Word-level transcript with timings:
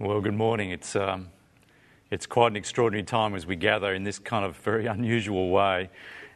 Well, 0.00 0.20
good 0.20 0.34
morning. 0.34 0.70
It's, 0.70 0.94
um, 0.94 1.30
it's 2.08 2.24
quite 2.24 2.52
an 2.52 2.56
extraordinary 2.56 3.02
time 3.02 3.34
as 3.34 3.46
we 3.46 3.56
gather 3.56 3.92
in 3.92 4.04
this 4.04 4.20
kind 4.20 4.44
of 4.44 4.56
very 4.58 4.86
unusual 4.96 5.50
way. 5.50 5.90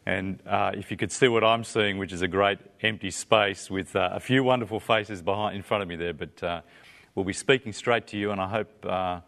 And 0.04 0.40
uh, 0.48 0.72
if 0.74 0.90
you 0.90 0.96
could 0.96 1.12
see 1.12 1.28
what 1.28 1.44
I'm 1.44 1.62
seeing, 1.62 1.96
which 1.96 2.12
is 2.12 2.22
a 2.22 2.26
great 2.26 2.58
empty 2.80 3.12
space 3.12 3.70
with 3.70 3.94
uh, 3.94 4.08
a 4.10 4.18
few 4.18 4.42
wonderful 4.42 4.80
faces 4.80 5.22
behind, 5.22 5.54
in 5.54 5.62
front 5.62 5.80
of 5.80 5.88
me 5.88 5.94
there, 5.94 6.12
but 6.12 6.42
uh, 6.42 6.60
we'll 7.14 7.24
be 7.24 7.32
speaking 7.32 7.72
straight 7.72 8.08
to 8.08 8.16
you. 8.16 8.32
And 8.32 8.40
I 8.40 8.48
hope 8.48 8.84
uh, 8.84 9.20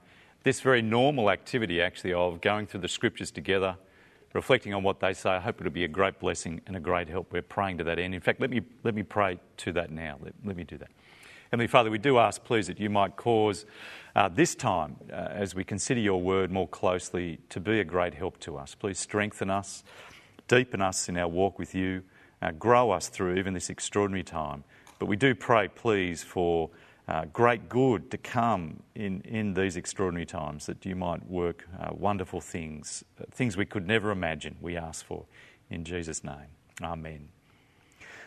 this 0.42 0.60
very 0.60 0.82
normal 0.82 1.30
activity, 1.30 1.80
actually, 1.80 2.14
of 2.14 2.40
going 2.40 2.66
through 2.66 2.80
the 2.80 2.88
scriptures 2.88 3.30
together, 3.30 3.76
reflecting 4.32 4.74
on 4.74 4.82
what 4.82 4.98
they 4.98 5.12
say, 5.12 5.30
I 5.30 5.38
hope 5.38 5.60
it'll 5.60 5.72
be 5.72 5.84
a 5.84 5.88
great 5.88 6.18
blessing 6.18 6.60
and 6.66 6.74
a 6.74 6.80
great 6.80 7.08
help. 7.08 7.32
We're 7.32 7.42
praying 7.42 7.78
to 7.78 7.84
that 7.84 8.00
end. 8.00 8.16
In 8.16 8.20
fact, 8.20 8.40
let 8.40 8.50
me, 8.50 8.62
let 8.82 8.96
me 8.96 9.04
pray 9.04 9.38
to 9.58 9.72
that 9.74 9.92
now. 9.92 10.16
Let, 10.20 10.34
let 10.44 10.56
me 10.56 10.64
do 10.64 10.76
that. 10.78 10.90
Heavenly 11.54 11.68
Father, 11.68 11.88
we 11.88 11.98
do 11.98 12.18
ask, 12.18 12.42
please, 12.42 12.66
that 12.66 12.80
you 12.80 12.90
might 12.90 13.14
cause 13.14 13.64
uh, 14.16 14.28
this 14.28 14.56
time, 14.56 14.96
uh, 15.12 15.28
as 15.30 15.54
we 15.54 15.62
consider 15.62 16.00
your 16.00 16.20
word 16.20 16.50
more 16.50 16.66
closely, 16.66 17.38
to 17.50 17.60
be 17.60 17.78
a 17.78 17.84
great 17.84 18.12
help 18.12 18.40
to 18.40 18.56
us. 18.56 18.74
Please 18.74 18.98
strengthen 18.98 19.50
us, 19.50 19.84
deepen 20.48 20.82
us 20.82 21.08
in 21.08 21.16
our 21.16 21.28
walk 21.28 21.60
with 21.60 21.72
you, 21.72 22.02
uh, 22.42 22.50
grow 22.50 22.90
us 22.90 23.06
through 23.06 23.36
even 23.36 23.54
this 23.54 23.70
extraordinary 23.70 24.24
time. 24.24 24.64
But 24.98 25.06
we 25.06 25.14
do 25.14 25.32
pray, 25.32 25.68
please, 25.68 26.24
for 26.24 26.70
uh, 27.06 27.26
great 27.26 27.68
good 27.68 28.10
to 28.10 28.18
come 28.18 28.82
in, 28.96 29.20
in 29.20 29.54
these 29.54 29.76
extraordinary 29.76 30.26
times, 30.26 30.66
that 30.66 30.84
you 30.84 30.96
might 30.96 31.24
work 31.24 31.68
uh, 31.78 31.90
wonderful 31.92 32.40
things, 32.40 33.04
uh, 33.20 33.26
things 33.30 33.56
we 33.56 33.64
could 33.64 33.86
never 33.86 34.10
imagine, 34.10 34.56
we 34.60 34.76
ask 34.76 35.06
for. 35.06 35.24
In 35.70 35.84
Jesus' 35.84 36.24
name. 36.24 36.50
Amen. 36.82 37.33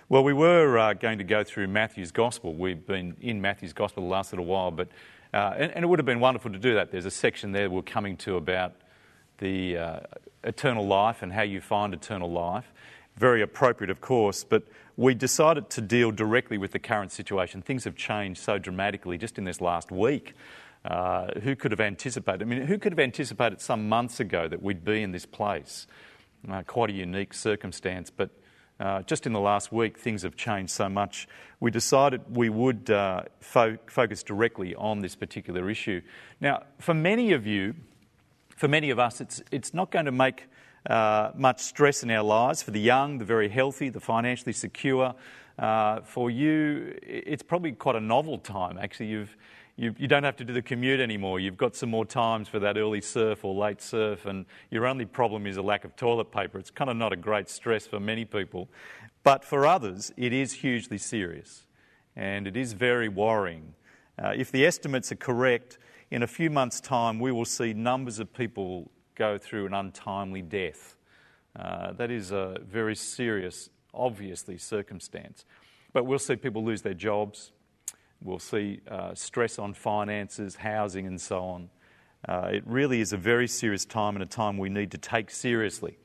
Well, 0.09 0.23
we 0.23 0.31
were 0.31 0.77
uh, 0.77 0.93
going 0.93 1.17
to 1.17 1.25
go 1.25 1.43
through 1.43 1.67
Matthew's 1.67 2.11
Gospel. 2.11 2.53
We've 2.53 2.87
been 2.87 3.17
in 3.19 3.41
Matthew's 3.41 3.73
Gospel 3.73 4.03
the 4.03 4.09
last 4.09 4.31
little 4.31 4.45
while, 4.45 4.71
but 4.71 4.87
uh, 5.33 5.55
and, 5.57 5.69
and, 5.73 5.83
it 5.83 5.87
would 5.89 5.99
have 5.99 6.05
been 6.05 6.21
wonderful 6.21 6.49
to 6.49 6.57
do 6.57 6.75
that. 6.75 6.91
There's 6.91 7.05
a 7.05 7.11
section 7.11 7.51
there 7.51 7.69
we're 7.69 7.81
coming 7.81 8.15
to 8.19 8.37
about 8.37 8.73
the 9.39 9.77
uh, 9.77 9.99
eternal 10.45 10.87
life 10.87 11.23
and 11.23 11.33
how 11.33 11.41
you 11.41 11.59
find 11.59 11.93
eternal 11.93 12.31
life. 12.31 12.71
Very 13.17 13.41
appropriate, 13.41 13.89
of 13.89 13.99
course, 13.99 14.45
but 14.45 14.63
we 14.95 15.13
decided 15.13 15.69
to 15.71 15.81
deal 15.81 16.11
directly 16.11 16.57
with 16.57 16.71
the 16.71 16.79
current 16.79 17.11
situation. 17.11 17.61
Things 17.61 17.83
have 17.83 17.97
changed 17.97 18.39
so 18.39 18.57
dramatically 18.57 19.17
just 19.17 19.37
in 19.37 19.43
this 19.43 19.59
last 19.59 19.91
week. 19.91 20.35
Uh, 20.85 21.37
who 21.41 21.53
could 21.53 21.71
have 21.71 21.81
anticipated? 21.81 22.43
I 22.43 22.45
mean, 22.45 22.61
who 22.61 22.77
could 22.77 22.93
have 22.93 22.99
anticipated 22.99 23.59
some 23.59 23.89
months 23.89 24.21
ago 24.21 24.47
that 24.47 24.63
we'd 24.63 24.85
be 24.85 25.03
in 25.03 25.11
this 25.11 25.25
place? 25.25 25.85
Uh, 26.49 26.63
quite 26.63 26.91
a 26.91 26.93
unique 26.93 27.33
circumstance, 27.33 28.09
but 28.09 28.29
uh, 28.79 29.01
just 29.03 29.25
in 29.25 29.33
the 29.33 29.39
last 29.39 29.71
week, 29.71 29.97
things 29.97 30.21
have 30.23 30.35
changed 30.35 30.71
so 30.71 30.87
much. 30.87 31.27
We 31.59 31.71
decided 31.71 32.21
we 32.35 32.49
would 32.49 32.89
uh, 32.89 33.23
fo- 33.39 33.77
focus 33.87 34.23
directly 34.23 34.75
on 34.75 35.01
this 35.01 35.15
particular 35.15 35.69
issue. 35.69 36.01
Now, 36.39 36.63
for 36.79 36.93
many 36.93 37.33
of 37.33 37.47
you, 37.47 37.73
for 38.55 38.67
many 38.67 38.89
of 38.89 38.99
us, 38.99 39.21
it's, 39.21 39.41
it's 39.51 39.73
not 39.73 39.91
going 39.91 40.05
to 40.05 40.11
make 40.11 40.47
uh, 40.87 41.31
much 41.35 41.61
stress 41.61 42.03
in 42.03 42.11
our 42.11 42.23
lives. 42.23 42.61
For 42.61 42.71
the 42.71 42.79
young, 42.79 43.17
the 43.17 43.25
very 43.25 43.49
healthy, 43.49 43.89
the 43.89 43.99
financially 43.99 44.53
secure, 44.53 45.15
uh, 45.59 46.01
for 46.01 46.29
you, 46.29 46.97
it's 47.01 47.43
probably 47.43 47.71
quite 47.71 47.95
a 47.95 48.01
novel 48.01 48.37
time. 48.37 48.77
Actually, 48.77 49.07
you've 49.07 49.35
you, 49.77 49.93
you 49.97 50.07
don't 50.07 50.23
have 50.23 50.35
to 50.37 50.43
do 50.43 50.53
the 50.53 50.61
commute 50.61 50.99
anymore. 50.99 51.39
You've 51.39 51.57
got 51.57 51.75
some 51.75 51.89
more 51.89 52.05
times 52.05 52.47
for 52.47 52.59
that 52.59 52.77
early 52.77 52.99
surf 52.99 53.45
or 53.45 53.53
late 53.53 53.81
surf, 53.81 54.25
and 54.25 54.45
your 54.71 54.87
only 54.87 55.05
problem 55.05 55.45
is 55.45 55.57
a 55.57 55.61
lack 55.61 55.85
of 55.85 55.95
toilet 55.95 56.31
paper. 56.31 56.57
It's 56.57 56.71
kind 56.71 56.89
of 56.89 56.97
not 56.97 57.13
a 57.13 57.15
great 57.15 57.47
stress 57.47 57.85
for 57.85 57.99
many 57.99 58.25
people. 58.25 58.69
But 59.23 59.45
for 59.45 59.67
others, 59.67 60.11
it 60.17 60.33
is 60.33 60.53
hugely 60.53 60.97
serious 60.97 61.63
and 62.15 62.47
it 62.47 62.57
is 62.57 62.73
very 62.73 63.07
worrying. 63.07 63.75
Uh, 64.17 64.33
if 64.35 64.51
the 64.51 64.65
estimates 64.65 65.11
are 65.11 65.17
correct, 65.17 65.77
in 66.09 66.23
a 66.23 66.27
few 66.27 66.49
months' 66.49 66.81
time, 66.81 67.19
we 67.19 67.31
will 67.31 67.45
see 67.45 67.73
numbers 67.73 68.19
of 68.19 68.33
people 68.33 68.89
go 69.15 69.37
through 69.37 69.67
an 69.67 69.73
untimely 69.73 70.41
death. 70.41 70.95
Uh, 71.55 71.91
that 71.93 72.09
is 72.09 72.31
a 72.31 72.57
very 72.65 72.95
serious, 72.95 73.69
obviously, 73.93 74.57
circumstance. 74.57 75.45
But 75.93 76.05
we'll 76.05 76.19
see 76.19 76.35
people 76.35 76.63
lose 76.63 76.81
their 76.81 76.93
jobs. 76.93 77.51
We'll 78.21 78.39
see 78.39 78.81
uh, 78.89 79.13
stress 79.13 79.59
on 79.59 79.73
finances, 79.73 80.55
housing, 80.55 81.05
and 81.07 81.19
so 81.19 81.39
on. 81.39 81.69
Uh, 82.27 82.49
it 82.51 82.63
really 82.65 82.99
is 82.99 83.13
a 83.13 83.17
very 83.17 83.47
serious 83.47 83.85
time 83.85 84.15
and 84.15 84.23
a 84.23 84.27
time 84.27 84.57
we 84.57 84.69
need 84.69 84.91
to 84.91 84.97
take 84.97 85.29
seriously. 85.29 85.97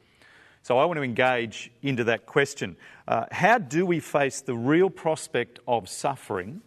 So 0.63 0.79
I 0.79 0.85
want 0.85 0.99
to 0.99 1.03
engage 1.03 1.73
into 1.83 2.05
that 2.05 2.27
question. 2.27 2.77
Uh, 3.09 3.25
how 3.33 3.59
do 3.59 3.85
we 3.85 3.99
face 3.99 4.41
the 4.41 4.55
real 4.55 4.91
prospect 4.91 5.59
of 5.67 5.89
suffering 5.89 6.63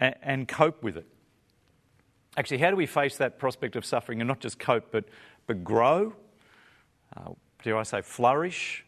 and, 0.00 0.14
and, 0.22 0.48
cope 0.48 0.82
with 0.82 0.96
it? 0.96 1.06
Actually, 2.36 2.58
how 2.58 2.70
do 2.70 2.76
we 2.76 2.86
face 2.86 3.18
that 3.18 3.38
prospect 3.38 3.76
of 3.76 3.84
suffering 3.84 4.20
and 4.20 4.28
not 4.28 4.40
just 4.40 4.58
cope, 4.58 4.90
but, 4.90 5.04
but 5.46 5.62
grow? 5.62 6.14
Uh, 7.14 7.30
dare 7.62 7.76
I 7.76 7.82
say, 7.82 8.00
flourish 8.00 8.86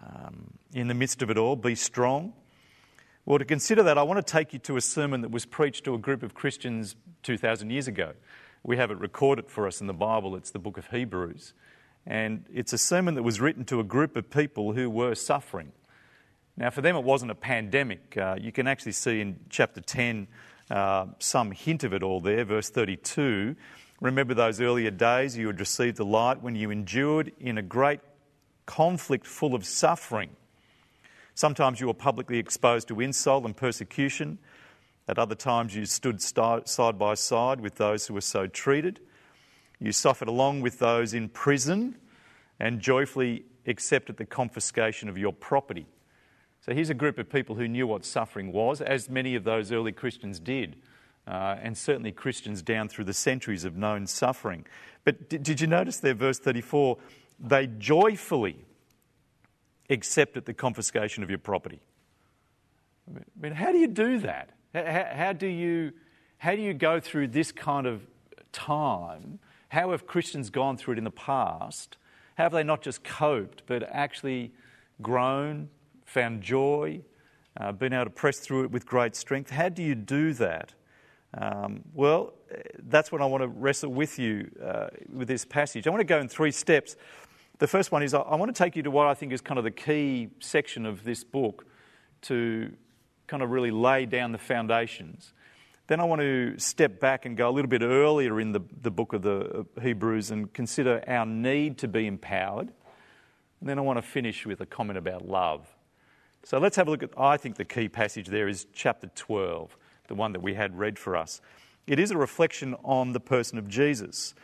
um, 0.00 0.52
in 0.72 0.86
the 0.86 0.94
midst 0.94 1.22
of 1.22 1.30
it 1.30 1.38
all, 1.38 1.56
be 1.56 1.74
strong? 1.74 2.32
Well, 3.24 3.38
to 3.38 3.44
consider 3.44 3.84
that, 3.84 3.98
I 3.98 4.02
want 4.02 4.24
to 4.24 4.32
take 4.32 4.52
you 4.52 4.58
to 4.60 4.76
a 4.76 4.80
sermon 4.80 5.20
that 5.20 5.30
was 5.30 5.46
preached 5.46 5.84
to 5.84 5.94
a 5.94 5.98
group 5.98 6.24
of 6.24 6.34
Christians 6.34 6.96
2,000 7.22 7.70
years 7.70 7.86
ago. 7.86 8.14
We 8.64 8.76
have 8.78 8.90
it 8.90 8.98
recorded 8.98 9.48
for 9.48 9.68
us 9.68 9.80
in 9.80 9.86
the 9.86 9.92
Bible. 9.92 10.34
It's 10.34 10.50
the 10.50 10.58
book 10.58 10.76
of 10.76 10.88
Hebrews. 10.88 11.54
And 12.04 12.44
it's 12.52 12.72
a 12.72 12.78
sermon 12.78 13.14
that 13.14 13.22
was 13.22 13.40
written 13.40 13.64
to 13.66 13.78
a 13.78 13.84
group 13.84 14.16
of 14.16 14.28
people 14.28 14.72
who 14.72 14.90
were 14.90 15.14
suffering. 15.14 15.70
Now, 16.56 16.70
for 16.70 16.80
them, 16.80 16.96
it 16.96 17.04
wasn't 17.04 17.30
a 17.30 17.36
pandemic. 17.36 18.16
Uh, 18.16 18.38
you 18.40 18.50
can 18.50 18.66
actually 18.66 18.90
see 18.90 19.20
in 19.20 19.38
chapter 19.48 19.80
10 19.80 20.26
uh, 20.72 21.06
some 21.20 21.52
hint 21.52 21.84
of 21.84 21.94
it 21.94 22.02
all 22.02 22.20
there, 22.20 22.44
verse 22.44 22.70
32. 22.70 23.54
Remember 24.00 24.34
those 24.34 24.60
earlier 24.60 24.90
days 24.90 25.38
you 25.38 25.46
had 25.46 25.60
received 25.60 25.96
the 25.96 26.04
light 26.04 26.42
when 26.42 26.56
you 26.56 26.72
endured 26.72 27.30
in 27.38 27.56
a 27.56 27.62
great 27.62 28.00
conflict 28.66 29.28
full 29.28 29.54
of 29.54 29.64
suffering 29.64 30.30
Sometimes 31.34 31.80
you 31.80 31.86
were 31.86 31.94
publicly 31.94 32.38
exposed 32.38 32.88
to 32.88 33.00
insult 33.00 33.44
and 33.44 33.56
persecution. 33.56 34.38
At 35.08 35.18
other 35.18 35.34
times, 35.34 35.74
you 35.74 35.86
stood 35.86 36.20
side 36.20 36.98
by 36.98 37.14
side 37.14 37.60
with 37.60 37.76
those 37.76 38.06
who 38.06 38.14
were 38.14 38.20
so 38.20 38.46
treated. 38.46 39.00
You 39.78 39.92
suffered 39.92 40.28
along 40.28 40.60
with 40.60 40.78
those 40.78 41.14
in 41.14 41.28
prison 41.28 41.96
and 42.60 42.80
joyfully 42.80 43.44
accepted 43.66 44.16
the 44.16 44.24
confiscation 44.24 45.08
of 45.08 45.18
your 45.18 45.32
property. 45.32 45.86
So 46.60 46.72
here's 46.72 46.90
a 46.90 46.94
group 46.94 47.18
of 47.18 47.28
people 47.28 47.56
who 47.56 47.66
knew 47.66 47.88
what 47.88 48.04
suffering 48.04 48.52
was, 48.52 48.80
as 48.80 49.10
many 49.10 49.34
of 49.34 49.42
those 49.42 49.72
early 49.72 49.90
Christians 49.90 50.38
did. 50.38 50.76
Uh, 51.26 51.56
and 51.60 51.76
certainly 51.76 52.12
Christians 52.12 52.62
down 52.62 52.88
through 52.88 53.04
the 53.04 53.12
centuries 53.12 53.62
have 53.62 53.76
known 53.76 54.06
suffering. 54.06 54.64
But 55.04 55.28
did, 55.28 55.42
did 55.42 55.60
you 55.60 55.66
notice 55.66 55.98
there, 55.98 56.14
verse 56.14 56.38
34? 56.38 56.98
They 57.40 57.66
joyfully 57.66 58.64
accepted 59.90 60.44
the 60.44 60.54
confiscation 60.54 61.22
of 61.22 61.30
your 61.30 61.38
property. 61.38 61.80
I 63.08 63.20
mean, 63.40 63.52
how 63.52 63.72
do 63.72 63.78
you 63.78 63.88
do 63.88 64.18
that? 64.20 64.50
How, 64.74 65.06
how, 65.12 65.32
do 65.32 65.46
you, 65.46 65.92
how 66.38 66.54
do 66.54 66.62
you 66.62 66.74
go 66.74 67.00
through 67.00 67.28
this 67.28 67.52
kind 67.52 67.86
of 67.86 68.06
time? 68.52 69.38
How 69.68 69.90
have 69.90 70.06
Christians 70.06 70.50
gone 70.50 70.76
through 70.76 70.94
it 70.94 70.98
in 70.98 71.04
the 71.04 71.10
past? 71.10 71.96
How 72.36 72.44
have 72.44 72.52
they 72.52 72.62
not 72.62 72.82
just 72.82 73.04
coped, 73.04 73.62
but 73.66 73.82
actually 73.82 74.52
grown, 75.00 75.68
found 76.04 76.42
joy, 76.42 77.02
uh, 77.58 77.72
been 77.72 77.92
able 77.92 78.04
to 78.04 78.10
press 78.10 78.38
through 78.38 78.64
it 78.64 78.70
with 78.70 78.86
great 78.86 79.14
strength? 79.16 79.50
How 79.50 79.68
do 79.68 79.82
you 79.82 79.94
do 79.94 80.32
that? 80.34 80.74
Um, 81.34 81.82
well, 81.94 82.34
that's 82.78 83.10
what 83.10 83.22
I 83.22 83.26
want 83.26 83.42
to 83.42 83.48
wrestle 83.48 83.90
with 83.90 84.18
you 84.18 84.50
uh, 84.62 84.88
with 85.10 85.28
this 85.28 85.44
passage. 85.44 85.86
I 85.86 85.90
want 85.90 86.00
to 86.00 86.04
go 86.04 86.18
in 86.18 86.28
three 86.28 86.50
steps. 86.50 86.96
The 87.62 87.68
first 87.68 87.92
one 87.92 88.02
is 88.02 88.12
I 88.12 88.34
want 88.34 88.52
to 88.52 88.58
take 88.60 88.74
you 88.74 88.82
to 88.82 88.90
what 88.90 89.06
I 89.06 89.14
think 89.14 89.32
is 89.32 89.40
kind 89.40 89.56
of 89.56 89.62
the 89.62 89.70
key 89.70 90.30
section 90.40 90.84
of 90.84 91.04
this 91.04 91.22
book 91.22 91.64
to 92.22 92.72
kind 93.28 93.40
of 93.40 93.52
really 93.52 93.70
lay 93.70 94.04
down 94.04 94.32
the 94.32 94.38
foundations. 94.38 95.32
Then 95.86 96.00
I 96.00 96.04
want 96.04 96.22
to 96.22 96.58
step 96.58 96.98
back 96.98 97.24
and 97.24 97.36
go 97.36 97.48
a 97.48 97.52
little 97.52 97.68
bit 97.68 97.82
earlier 97.82 98.40
in 98.40 98.50
the, 98.50 98.62
the 98.80 98.90
book 98.90 99.12
of 99.12 99.22
the 99.22 99.64
Hebrews 99.80 100.32
and 100.32 100.52
consider 100.52 101.04
our 101.06 101.24
need 101.24 101.78
to 101.78 101.86
be 101.86 102.08
empowered. 102.08 102.72
And 103.60 103.68
then 103.68 103.78
I 103.78 103.82
want 103.82 103.98
to 103.98 104.02
finish 104.02 104.44
with 104.44 104.60
a 104.60 104.66
comment 104.66 104.98
about 104.98 105.28
love. 105.28 105.72
So 106.42 106.58
let's 106.58 106.74
have 106.74 106.88
a 106.88 106.90
look 106.90 107.04
at, 107.04 107.10
I 107.16 107.36
think 107.36 107.54
the 107.54 107.64
key 107.64 107.88
passage 107.88 108.26
there 108.26 108.48
is 108.48 108.66
chapter 108.72 109.06
12, 109.14 109.76
the 110.08 110.16
one 110.16 110.32
that 110.32 110.42
we 110.42 110.54
had 110.54 110.76
read 110.76 110.98
for 110.98 111.16
us. 111.16 111.40
It 111.86 112.00
is 112.00 112.10
a 112.10 112.18
reflection 112.18 112.74
on 112.82 113.12
the 113.12 113.20
person 113.20 113.56
of 113.56 113.68
Jesus. 113.68 114.34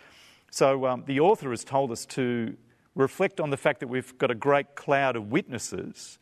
So 0.52 0.86
um, 0.86 1.02
the 1.04 1.18
author 1.18 1.50
has 1.50 1.64
told 1.64 1.90
us 1.90 2.06
to 2.06 2.56
reflect 2.98 3.40
on 3.40 3.50
the 3.50 3.56
fact 3.56 3.80
that 3.80 3.86
we've 3.86 4.18
got 4.18 4.30
a 4.30 4.34
great 4.34 4.74
cloud 4.74 5.14
of 5.14 5.30
witnesses, 5.30 6.18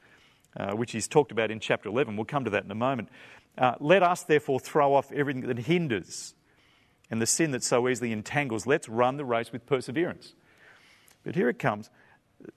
uh, 0.57 0.73
which 0.75 0.93
he's 0.93 1.09
talked 1.09 1.33
about 1.33 1.51
in 1.51 1.59
chapter 1.59 1.89
11. 1.89 2.17
We'll 2.17 2.27
come 2.27 2.45
to 2.45 2.51
that 2.51 2.65
in 2.65 2.71
a 2.71 2.77
moment. 2.77 3.09
Uh, 3.57 3.75
let 3.81 4.03
us 4.03 4.23
therefore 4.23 4.61
throw 4.61 4.95
off 4.95 5.11
everything 5.11 5.47
that 5.47 5.59
hinders 5.59 6.35
and 7.11 7.21
the 7.21 7.27
sin 7.27 7.53
that 7.53 7.65
so 7.65 7.89
easily 7.89 8.13
entangles. 8.13 8.67
Let's 8.67 8.89
run 8.89 9.17
the 9.17 9.25
race 9.25 9.53
with 9.53 9.65
perseverance. 9.65 10.35
But 11.25 11.35
here 11.35 11.49
it 11.49 11.59
comes. 11.59 11.89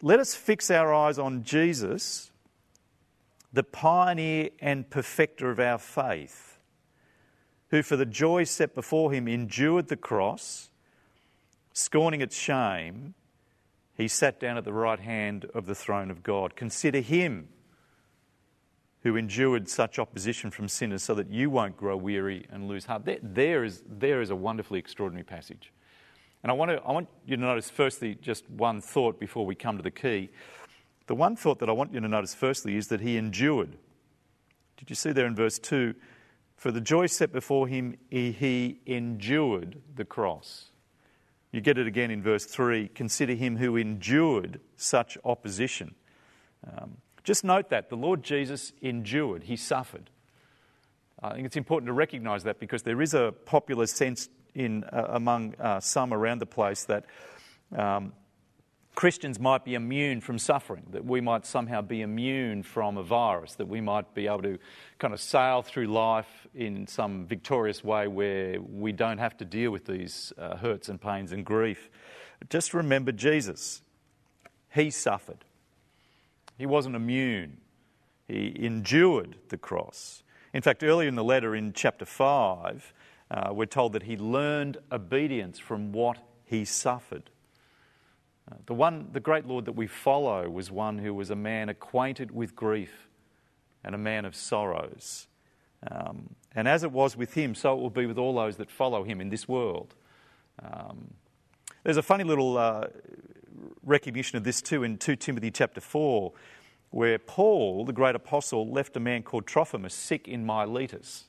Let 0.02 0.20
us 0.20 0.36
fix 0.36 0.70
our 0.70 0.94
eyes 0.94 1.18
on 1.18 1.44
Jesus, 1.44 2.32
the 3.54 3.64
pioneer 3.64 4.50
and 4.60 4.90
perfecter 4.90 5.50
of 5.50 5.60
our 5.60 5.78
faith. 5.78 6.58
who 7.70 7.84
for 7.84 7.96
the 7.96 8.06
joy 8.06 8.44
set 8.44 8.74
before 8.74 9.14
him 9.14 9.28
endured 9.28 9.88
the 9.90 9.96
cross, 9.96 10.72
scorning 11.72 12.20
its 12.20 12.36
shame, 12.36 13.14
he 14.00 14.08
sat 14.08 14.40
down 14.40 14.56
at 14.56 14.64
the 14.64 14.72
right 14.72 15.02
hand 15.02 15.46
of 15.54 15.66
the 15.66 15.76
throne 15.76 16.10
of 16.10 16.24
God. 16.24 16.56
Consider 16.56 17.02
him 17.02 17.50
who 19.02 19.18
endured 19.18 19.68
such 19.68 20.00
opposition 20.00 20.52
from 20.52 20.70
sinners 20.70 21.04
so 21.04 21.14
that 21.16 21.30
you 21.30 21.50
won't 21.50 21.76
grow 21.76 21.98
weary 21.98 22.46
and 22.50 22.70
lose 22.70 22.86
heart. 22.86 23.04
There, 23.04 23.18
there, 23.22 23.66
is, 23.66 23.84
there 23.86 24.22
is 24.22 24.30
a 24.30 24.38
wonderfully 24.38 24.80
extraordinary 24.80 25.26
passage. 25.26 25.74
And 26.44 26.50
I 26.50 26.56
want, 26.56 26.72
to, 26.72 26.78
I 26.78 26.94
want 26.94 27.10
you 27.26 27.36
to 27.36 27.42
notice, 27.42 27.70
firstly, 27.70 28.16
just 28.16 28.50
one 28.50 28.80
thought 28.80 29.20
before 29.20 29.46
we 29.46 29.54
come 29.54 29.76
to 29.76 29.84
the 29.84 29.92
key. 29.92 30.30
The 31.08 31.16
one 31.16 31.36
thought 31.36 31.60
that 31.60 31.68
I 31.68 31.74
want 31.74 31.94
you 31.94 32.00
to 32.00 32.08
notice, 32.08 32.34
firstly, 32.34 32.78
is 32.78 32.88
that 32.88 33.02
he 33.02 33.18
endured. 33.18 33.76
Did 34.78 34.90
you 34.90 34.96
see 34.96 35.12
there 35.12 35.28
in 35.28 35.36
verse 35.36 35.60
2? 35.60 35.94
For 36.56 36.72
the 36.72 36.80
joy 36.80 37.08
set 37.08 37.34
before 37.34 37.68
him, 37.68 37.98
he 38.10 38.80
endured 38.86 39.82
the 39.94 40.06
cross. 40.06 40.72
You 41.52 41.62
get 41.62 41.78
it 41.78 41.88
again 41.88 42.12
in 42.12 42.22
verse 42.22 42.46
3 42.46 42.90
consider 42.90 43.34
him 43.34 43.58
who 43.58 43.76
endured 43.76 44.60
such 44.76 45.18
opposition. 45.26 45.96
Um, 46.66 46.98
just 47.24 47.44
note 47.44 47.70
that 47.70 47.90
the 47.90 47.98
Lord 47.98 48.24
Jesus 48.24 48.74
endured, 48.82 49.44
he 49.44 49.56
suffered. 49.56 50.10
I 51.22 51.34
think 51.34 51.46
it's 51.46 51.58
important 51.58 51.88
to 51.88 51.94
recognize 51.94 52.44
that 52.44 52.60
because 52.60 52.84
there 52.84 53.02
is 53.02 53.14
a 53.14 53.34
popular 53.46 53.88
sense 53.88 54.30
in, 54.56 54.84
uh, 54.86 55.08
among 55.10 55.56
uh, 55.60 55.80
some 55.80 56.14
around 56.14 56.40
the 56.40 56.46
place 56.46 56.86
that 56.86 57.06
um, 57.76 58.14
Christians 59.00 59.40
might 59.40 59.64
be 59.64 59.76
immune 59.76 60.20
from 60.20 60.38
suffering, 60.38 60.84
that 60.92 61.06
we 61.06 61.22
might 61.22 61.46
somehow 61.46 61.82
be 61.82 62.02
immune 62.02 62.64
from 62.64 62.98
a 62.98 63.02
virus, 63.02 63.56
that 63.56 63.66
we 63.66 63.80
might 63.80 64.14
be 64.14 64.28
able 64.28 64.42
to 64.42 64.60
kind 64.98 65.14
of 65.14 65.22
sail 65.22 65.62
through 65.62 65.88
life 65.88 66.46
in 66.54 66.86
some 66.86 67.26
victorious 67.26 67.82
way 67.82 68.10
where 68.10 68.60
we 68.60 68.92
don't 68.92 69.20
have 69.20 69.38
to 69.38 69.46
deal 69.46 69.72
with 69.72 69.86
these 69.86 70.34
uh, 70.38 70.58
hurts 70.58 70.90
and 70.90 71.00
pains 71.00 71.32
and 71.32 71.46
grief. 71.46 71.90
Just 72.50 72.74
remember 72.74 73.14
Jesus. 73.14 73.82
He 74.76 74.90
suffered, 74.90 75.46
he 76.58 76.66
wasn't 76.66 76.98
immune, 76.98 77.62
he 78.28 78.54
endured 78.60 79.38
the 79.48 79.58
cross. 79.58 80.24
In 80.54 80.62
fact, 80.62 80.84
earlier 80.84 81.08
in 81.08 81.16
the 81.16 81.24
letter 81.24 81.56
in 81.56 81.72
chapter 81.72 82.04
5, 82.04 82.94
uh, 83.32 83.50
we're 83.54 83.66
told 83.66 83.94
that 83.94 84.04
he 84.04 84.18
learned 84.18 84.76
obedience 84.92 85.58
from 85.58 85.94
what 85.94 86.18
he 86.44 86.66
suffered. 86.66 87.30
The, 88.66 88.74
one, 88.74 89.10
the 89.12 89.20
great 89.20 89.46
Lord 89.46 89.66
that 89.66 89.74
we 89.74 89.88
follow 89.88 90.50
was 90.50 90.72
one 90.72 90.98
who 90.98 91.14
was 91.14 91.30
a 91.30 91.36
man 91.36 91.70
acquainted 91.70 92.32
with 92.32 92.56
grief 92.56 93.10
and 93.84 93.96
a 93.96 93.98
man 93.98 94.26
of 94.26 94.36
sorrows. 94.36 95.28
Um, 95.90 96.36
and 96.56 96.68
as 96.68 96.84
it 96.84 96.92
was 96.92 97.16
with 97.16 97.34
him, 97.34 97.56
so 97.56 97.74
it 97.74 97.82
will 97.82 97.90
be 97.90 98.06
with 98.06 98.18
all 98.18 98.36
those 98.36 98.58
that 98.58 98.70
follow 98.70 99.04
him 99.04 99.22
in 99.22 99.30
this 99.30 99.48
world. 99.48 99.96
Um, 100.62 101.14
there's 101.84 101.98
a 101.98 102.04
funny 102.04 102.24
little 102.24 102.58
uh, 102.58 102.88
recognition 103.84 104.38
of 104.38 104.44
this 104.44 104.62
too 104.62 104.84
in 104.84 104.98
2 104.98 105.16
Timothy 105.16 105.52
chapter 105.52 105.80
4, 105.80 106.34
where 106.92 107.20
Paul, 107.20 107.86
the 107.86 107.94
great 107.94 108.16
apostle, 108.16 108.70
left 108.70 108.98
a 108.98 109.00
man 109.00 109.24
called 109.24 109.46
Trophimus 109.46 109.94
sick 109.94 110.28
in 110.28 110.46
Miletus. 110.46 111.26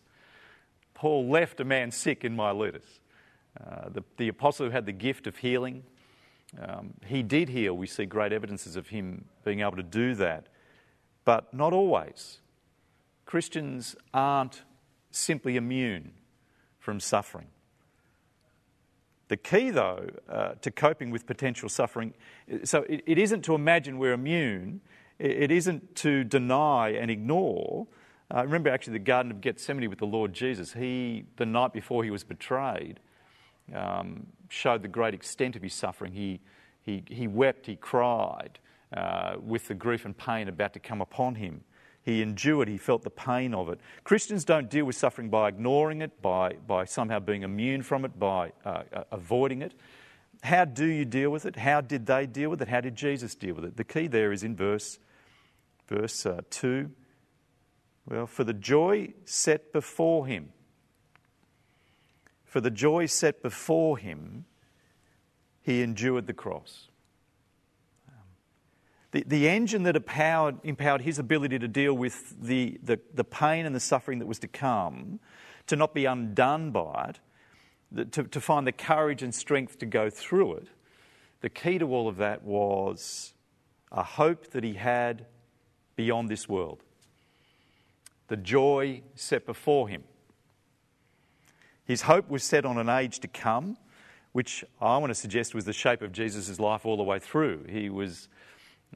Paul 0.94 1.28
left 1.28 1.60
a 1.60 1.64
man 1.64 1.90
sick 1.90 2.24
in 2.24 2.34
Miletus. 2.34 3.00
Uh, 3.58 3.88
the, 3.88 4.02
the 4.16 4.28
apostle 4.28 4.66
who 4.66 4.72
had 4.72 4.86
the 4.86 4.92
gift 4.92 5.26
of 5.26 5.36
healing, 5.36 5.82
um, 6.58 6.94
he 7.06 7.22
did 7.22 7.48
heal. 7.48 7.74
We 7.74 7.86
see 7.86 8.06
great 8.06 8.32
evidences 8.32 8.76
of 8.76 8.88
him 8.88 9.26
being 9.44 9.60
able 9.60 9.76
to 9.76 9.82
do 9.82 10.14
that, 10.16 10.48
but 11.24 11.52
not 11.54 11.72
always. 11.72 12.40
Christians 13.24 13.94
aren't 14.12 14.62
simply 15.10 15.56
immune 15.56 16.12
from 16.78 16.98
suffering. 16.98 17.48
The 19.28 19.36
key, 19.36 19.70
though, 19.70 20.08
uh, 20.28 20.54
to 20.60 20.72
coping 20.72 21.10
with 21.10 21.24
potential 21.24 21.68
suffering, 21.68 22.14
so 22.64 22.82
it, 22.88 23.04
it 23.06 23.18
isn't 23.18 23.42
to 23.42 23.54
imagine 23.54 23.98
we're 23.98 24.12
immune, 24.12 24.80
it, 25.20 25.30
it 25.30 25.50
isn't 25.52 25.94
to 25.96 26.24
deny 26.24 26.90
and 26.90 27.12
ignore, 27.12 27.86
uh, 28.34 28.42
remember 28.42 28.70
actually 28.70 28.94
the 28.94 29.04
Garden 29.04 29.30
of 29.30 29.40
Gethsemane 29.40 29.88
with 29.88 30.00
the 30.00 30.06
Lord 30.06 30.32
Jesus. 30.32 30.72
He, 30.72 31.26
the 31.36 31.46
night 31.46 31.72
before 31.72 32.02
he 32.02 32.10
was 32.10 32.24
betrayed, 32.24 32.98
um, 33.74 34.26
showed 34.48 34.82
the 34.82 34.88
great 34.88 35.14
extent 35.14 35.56
of 35.56 35.62
his 35.62 35.74
suffering. 35.74 36.12
He, 36.12 36.40
he, 36.82 37.02
he 37.08 37.26
wept, 37.26 37.66
he 37.66 37.76
cried 37.76 38.58
uh, 38.92 39.36
with 39.40 39.68
the 39.68 39.74
grief 39.74 40.04
and 40.04 40.16
pain 40.16 40.48
about 40.48 40.72
to 40.74 40.80
come 40.80 41.00
upon 41.00 41.36
him. 41.36 41.62
He 42.02 42.22
endured, 42.22 42.68
he 42.68 42.78
felt 42.78 43.02
the 43.02 43.10
pain 43.10 43.52
of 43.54 43.68
it. 43.68 43.78
Christians 44.04 44.44
don't 44.44 44.70
deal 44.70 44.86
with 44.86 44.96
suffering 44.96 45.28
by 45.28 45.48
ignoring 45.48 46.00
it, 46.00 46.22
by, 46.22 46.54
by 46.66 46.86
somehow 46.86 47.18
being 47.18 47.42
immune 47.42 47.82
from 47.82 48.04
it, 48.04 48.18
by 48.18 48.52
uh, 48.64 48.82
uh 48.92 49.04
avoiding 49.12 49.62
it. 49.62 49.74
How 50.42 50.64
do 50.64 50.86
you 50.86 51.04
deal 51.04 51.30
with 51.30 51.44
it? 51.44 51.56
How 51.56 51.82
did 51.82 52.06
they 52.06 52.26
deal 52.26 52.48
with 52.48 52.62
it? 52.62 52.68
How 52.68 52.80
did 52.80 52.96
Jesus 52.96 53.34
deal 53.34 53.54
with 53.54 53.66
it? 53.66 53.76
The 53.76 53.84
key 53.84 54.06
there 54.06 54.32
is 54.32 54.42
in 54.42 54.56
verse, 54.56 54.98
verse 55.86 56.24
uh, 56.24 56.40
2 56.48 56.90
well, 58.10 58.26
for 58.26 58.42
the 58.42 58.52
joy 58.52 59.14
set 59.24 59.72
before 59.72 60.26
him, 60.26 60.52
for 62.50 62.60
the 62.60 62.70
joy 62.70 63.06
set 63.06 63.42
before 63.42 63.96
him, 63.96 64.44
he 65.62 65.82
endured 65.82 66.26
the 66.26 66.32
cross. 66.32 66.88
The, 69.12 69.22
the 69.24 69.48
engine 69.48 69.84
that 69.84 69.94
empowered, 69.94 70.58
empowered 70.64 71.02
his 71.02 71.20
ability 71.20 71.60
to 71.60 71.68
deal 71.68 71.94
with 71.94 72.34
the, 72.42 72.76
the, 72.82 72.98
the 73.14 73.22
pain 73.22 73.66
and 73.66 73.74
the 73.74 73.80
suffering 73.80 74.18
that 74.18 74.26
was 74.26 74.40
to 74.40 74.48
come, 74.48 75.20
to 75.68 75.76
not 75.76 75.94
be 75.94 76.06
undone 76.06 76.72
by 76.72 77.12
it, 77.94 78.10
to, 78.10 78.24
to 78.24 78.40
find 78.40 78.66
the 78.66 78.72
courage 78.72 79.22
and 79.22 79.32
strength 79.32 79.78
to 79.78 79.86
go 79.86 80.10
through 80.10 80.54
it, 80.54 80.68
the 81.42 81.48
key 81.48 81.78
to 81.78 81.86
all 81.94 82.08
of 82.08 82.16
that 82.16 82.42
was 82.42 83.32
a 83.92 84.02
hope 84.02 84.50
that 84.50 84.64
he 84.64 84.74
had 84.74 85.26
beyond 85.94 86.28
this 86.28 86.48
world 86.48 86.82
the 88.26 88.36
joy 88.36 89.02
set 89.16 89.44
before 89.44 89.88
him. 89.88 90.04
His 91.90 92.02
hope 92.02 92.30
was 92.30 92.44
set 92.44 92.64
on 92.64 92.78
an 92.78 92.88
age 92.88 93.18
to 93.18 93.26
come, 93.26 93.76
which 94.30 94.64
I 94.80 94.96
want 94.98 95.10
to 95.10 95.14
suggest 95.16 95.56
was 95.56 95.64
the 95.64 95.72
shape 95.72 96.02
of 96.02 96.12
Jesus' 96.12 96.60
life 96.60 96.86
all 96.86 96.96
the 96.96 97.02
way 97.02 97.18
through. 97.18 97.64
He 97.68 97.90
was 97.90 98.28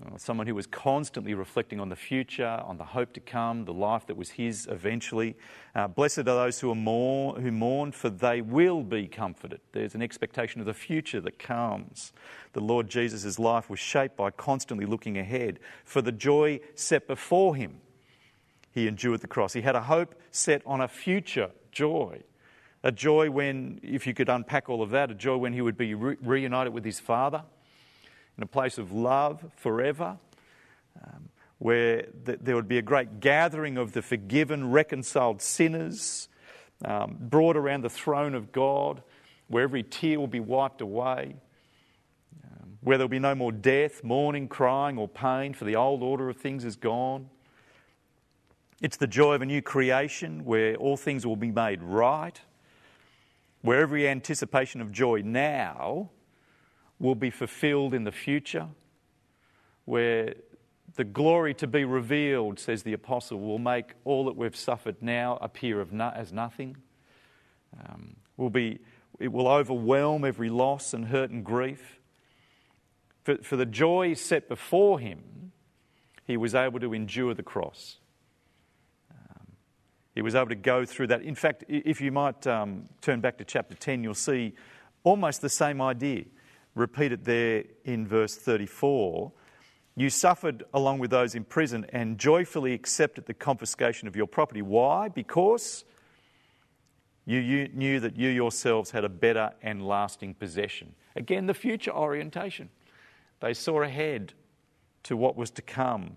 uh, 0.01 0.17
someone 0.17 0.47
who 0.47 0.55
was 0.55 0.69
constantly 0.69 1.35
reflecting 1.35 1.81
on 1.81 1.89
the 1.89 1.97
future, 1.97 2.63
on 2.65 2.79
the 2.79 2.85
hope 2.85 3.13
to 3.15 3.21
come, 3.21 3.65
the 3.65 3.73
life 3.73 4.07
that 4.07 4.17
was 4.17 4.31
his 4.31 4.69
eventually. 4.71 5.35
Uh, 5.75 5.89
blessed 5.89 6.19
are 6.19 6.23
those 6.23 6.61
who, 6.61 6.71
are 6.71 6.77
mourn, 6.77 7.43
who 7.43 7.51
mourn, 7.51 7.91
for 7.91 8.11
they 8.11 8.41
will 8.41 8.85
be 8.85 9.09
comforted. 9.09 9.61
There's 9.73 9.97
an 9.97 10.03
expectation 10.03 10.61
of 10.61 10.67
the 10.67 10.73
future 10.73 11.21
that 11.23 11.37
comes. 11.37 12.13
The 12.53 12.61
Lord 12.61 12.89
Jesus' 12.89 13.41
life 13.41 13.69
was 13.69 13.81
shaped 13.81 14.17
by 14.17 14.31
constantly 14.31 14.87
looking 14.87 15.19
ahead 15.19 15.59
for 15.85 16.01
the 16.01 16.13
joy 16.13 16.61
set 16.77 17.09
before 17.09 17.57
him 17.57 17.81
he 18.71 18.87
endured 18.87 19.21
the 19.21 19.27
cross. 19.27 19.53
He 19.53 19.63
had 19.63 19.75
a 19.75 19.83
hope 19.83 20.15
set 20.31 20.63
on 20.65 20.81
a 20.81 20.87
future 20.87 21.51
joy. 21.73 22.23
A 22.85 22.93
joy 22.93 23.31
when, 23.31 23.81
if 23.83 24.07
you 24.07 24.13
could 24.13 24.29
unpack 24.29 24.69
all 24.69 24.83
of 24.83 24.91
that, 24.91 25.11
a 25.11 25.15
joy 25.15 25.39
when 25.39 25.55
he 25.55 25.63
would 25.63 25.79
be 25.79 25.95
re- 25.95 26.19
reunited 26.21 26.75
with 26.75 26.85
his 26.85 27.01
Father 27.01 27.43
in 28.37 28.43
a 28.43 28.47
place 28.47 28.77
of 28.77 28.93
love 28.93 29.43
forever, 29.57 30.19
um, 31.03 31.31
where 31.57 32.03
th- 32.27 32.41
there 32.43 32.55
would 32.55 32.69
be 32.69 32.77
a 32.77 32.83
great 32.83 33.21
gathering 33.21 33.79
of 33.79 33.93
the 33.93 34.03
forgiven, 34.03 34.71
reconciled 34.71 35.41
sinners 35.41 36.29
um, 36.85 37.17
brought 37.19 37.57
around 37.57 37.83
the 37.83 37.89
throne 37.89 38.35
of 38.35 38.53
God, 38.53 39.03
where 39.49 39.63
every 39.63 39.83
tear 39.83 40.21
will 40.21 40.27
be 40.27 40.41
wiped 40.41 40.83
away, 40.83 41.37
um, 42.45 42.77
where 42.83 42.99
there 42.99 43.07
will 43.07 43.11
be 43.11 43.19
no 43.19 43.35
more 43.35 43.53
death, 43.53 44.05
mourning, 44.05 44.47
crying, 44.47 44.99
or 44.99 45.09
pain, 45.09 45.55
for 45.55 45.65
the 45.65 45.77
old 45.77 46.03
order 46.03 46.29
of 46.29 46.37
things 46.37 46.67
is 46.67 46.77
gone. 46.77 47.31
It's 48.83 48.99
the 48.99 49.07
joy 49.07 49.37
of 49.37 49.41
a 49.41 49.47
new 49.47 49.63
creation 49.63 50.45
where 50.45 50.75
all 50.77 50.99
things 50.99 51.25
will 51.25 51.37
be 51.37 51.51
made 51.51 51.83
right, 51.83 52.39
where 53.65 53.81
every 53.81 54.07
anticipation 54.07 54.83
of 54.83 54.93
joy 54.93 55.23
now 55.25 56.11
will 56.99 57.15
be 57.15 57.31
fulfilled 57.31 57.95
in 57.95 58.05
the 58.05 58.13
future, 58.13 58.69
where 59.87 60.35
the 60.97 61.05
glory 61.05 61.55
to 61.55 61.67
be 61.67 61.83
revealed, 61.83 62.61
says 62.61 62.83
the 62.83 62.93
apostle, 62.93 63.41
will 63.41 63.59
make 63.59 63.95
all 64.05 64.27
that 64.27 64.37
we've 64.37 64.55
suffered 64.55 64.97
now 65.01 65.39
appear 65.41 65.83
no, 65.91 66.13
as 66.15 66.31
nothing. 66.31 66.77
Um, 67.81 68.17
will 68.37 68.51
be, 68.51 68.81
it 69.19 69.33
will 69.33 69.49
overwhelm 69.49 70.27
every 70.27 70.51
loss 70.51 70.93
and 70.93 71.07
hurt 71.07 71.31
and 71.31 71.43
grief. 71.43 72.01
For, 73.23 73.39
for 73.39 73.57
the 73.57 73.65
joy 73.65 74.13
set 74.13 74.47
before 74.47 75.01
him, 75.01 75.53
he 76.27 76.37
was 76.37 76.55
able 76.55 76.81
to 76.81 76.93
endure 76.93 77.33
the 77.33 77.43
cross. 77.43 77.97
He 80.15 80.23
was 80.23 80.35
able 80.35 80.49
to 80.49 80.55
go 80.55 80.85
through 80.85 81.09
that. 81.09 81.23
In 81.23 81.35
fact, 81.35 81.65
if 81.69 82.01
you 82.01 82.13
might 82.13 82.47
um, 82.47 82.89
turn 83.01 83.21
back 83.21 83.39
to 83.39 83.45
chapter 83.45 83.75
10, 83.75 84.05
you'll 84.05 84.15
see 84.15 84.55
almost 85.03 85.41
the 85.41 85.49
same 85.49 85.81
idea 85.81 86.25
repeated 86.75 87.25
there 87.25 87.65
in 87.85 88.07
verse 88.07 88.37
34. 88.37 89.33
You 89.97 90.11
suffered 90.11 90.65
along 90.73 90.99
with 90.99 91.11
those 91.11 91.35
in 91.35 91.45
prison 91.45 91.87
and 91.91 92.19
joyfully 92.19 92.73
accepted 92.73 93.27
the 93.27 93.35
confiscation 93.35 94.09
of 94.09 94.17
your 94.17 94.27
property. 94.27 94.63
Why? 94.63 95.09
Because 95.09 95.85
You, 97.27 97.39
you 97.39 97.69
knew 97.69 98.01
that 98.01 98.17
you 98.17 98.29
yourselves 98.29 98.91
had 98.91 99.05
a 99.05 99.09
better 99.09 99.53
and 99.63 99.87
lasting 99.87 100.35
possession. 100.35 100.95
Again, 101.17 101.47
the 101.47 101.55
future 101.55 101.91
orientation. 101.91 102.69
They 103.41 103.55
saw 103.55 103.83
ahead 103.83 104.35
to 105.05 105.17
what 105.17 105.37
was 105.37 105.51
to 105.53 105.63
come. 105.63 106.17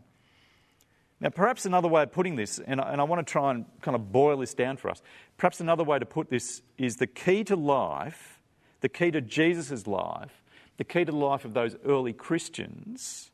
Now, 1.20 1.30
perhaps 1.30 1.66
another 1.66 1.88
way 1.88 2.04
of 2.04 2.12
putting 2.12 2.36
this, 2.36 2.60
and 2.60 2.80
I, 2.80 2.92
and 2.92 3.02
I 3.02 3.04
want 3.04 3.26
to 3.26 3.32
try 3.32 3.52
and 3.52 3.66
kind 3.82 3.96
of 3.96 4.12
boil 4.12 4.38
this 4.38 4.54
down 4.54 4.78
for 4.78 4.90
us, 4.90 5.02
perhaps 5.38 5.60
another 5.60 5.84
way 5.84 5.98
to 5.98 6.06
put 6.06 6.30
this 6.30 6.62
is 6.78 6.98
the 6.98 7.08
key 7.08 7.44
to 7.46 7.56
life, 7.56 8.40
the 8.82 8.90
key 8.90 9.10
to 9.12 9.22
Jesus' 9.22 9.88
life, 9.88 10.44
the 10.78 10.84
key 10.84 11.06
to 11.06 11.12
the 11.12 11.18
life 11.18 11.44
of 11.44 11.56
those 11.56 11.76
early 11.86 12.14
Christians 12.14 13.32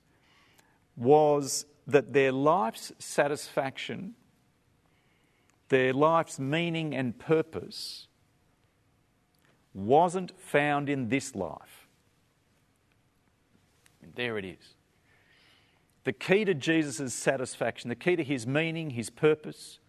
was 0.96 1.66
that 1.86 2.14
their 2.14 2.32
life's 2.32 2.94
satisfaction, 3.00 4.14
their 5.68 5.92
life's 5.92 6.40
meaning 6.40 6.96
and 6.96 7.18
purpose 7.20 8.08
wasn't 9.74 10.40
found 10.40 10.88
in 10.88 11.10
this 11.10 11.36
life. 11.36 11.88
And 14.02 14.14
there 14.16 14.38
it 14.38 14.46
is. 14.46 14.76
The 16.04 16.14
key 16.14 16.44
to 16.46 16.54
Jesus' 16.54 17.14
satisfaction, 17.14 17.90
the 17.90 17.96
key 17.96 18.16
to 18.16 18.24
his 18.24 18.46
meaning, 18.46 18.92
his 18.92 19.10
purpose, 19.10 19.80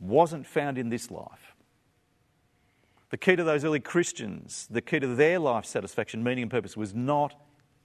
wasn't 0.00 0.46
found 0.46 0.78
in 0.78 0.88
this 0.88 1.10
life. 1.10 1.54
The 3.10 3.16
key 3.16 3.36
to 3.36 3.44
those 3.44 3.64
early 3.64 3.80
Christians, 3.80 4.66
the 4.70 4.80
key 4.80 5.00
to 5.00 5.14
their 5.14 5.38
life 5.38 5.64
satisfaction, 5.64 6.22
meaning, 6.22 6.42
and 6.42 6.50
purpose 6.50 6.76
was 6.76 6.94
not 6.94 7.34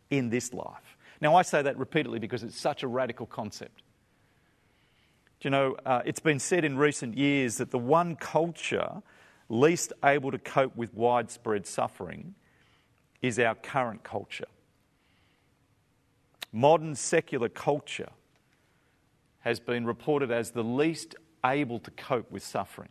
in 0.09 0.29
this 0.29 0.53
life. 0.53 0.97
Now, 1.21 1.35
I 1.35 1.41
say 1.41 1.61
that 1.61 1.77
repeatedly 1.77 2.19
because 2.19 2.43
it's 2.43 2.59
such 2.59 2.83
a 2.83 2.87
radical 2.87 3.25
concept. 3.25 3.81
Do 5.39 5.47
you 5.47 5.49
know, 5.49 5.75
uh, 5.85 6.01
it's 6.05 6.19
been 6.19 6.39
said 6.39 6.63
in 6.63 6.77
recent 6.77 7.17
years 7.17 7.57
that 7.57 7.71
the 7.71 7.79
one 7.79 8.15
culture 8.15 9.01
least 9.49 9.93
able 10.03 10.31
to 10.31 10.39
cope 10.39 10.75
with 10.75 10.93
widespread 10.93 11.67
suffering 11.67 12.35
is 13.21 13.39
our 13.39 13.55
current 13.55 14.03
culture. 14.03 14.45
Modern 16.55 16.95
secular 16.95 17.49
culture 17.49 18.11
has 19.39 19.59
been 19.59 19.85
reported 19.85 20.31
as 20.31 20.51
the 20.51 20.63
least 20.63 21.13
able 21.45 21.79
to 21.79 21.91
cope 21.91 22.31
with 22.31 22.43
suffering. 22.43 22.87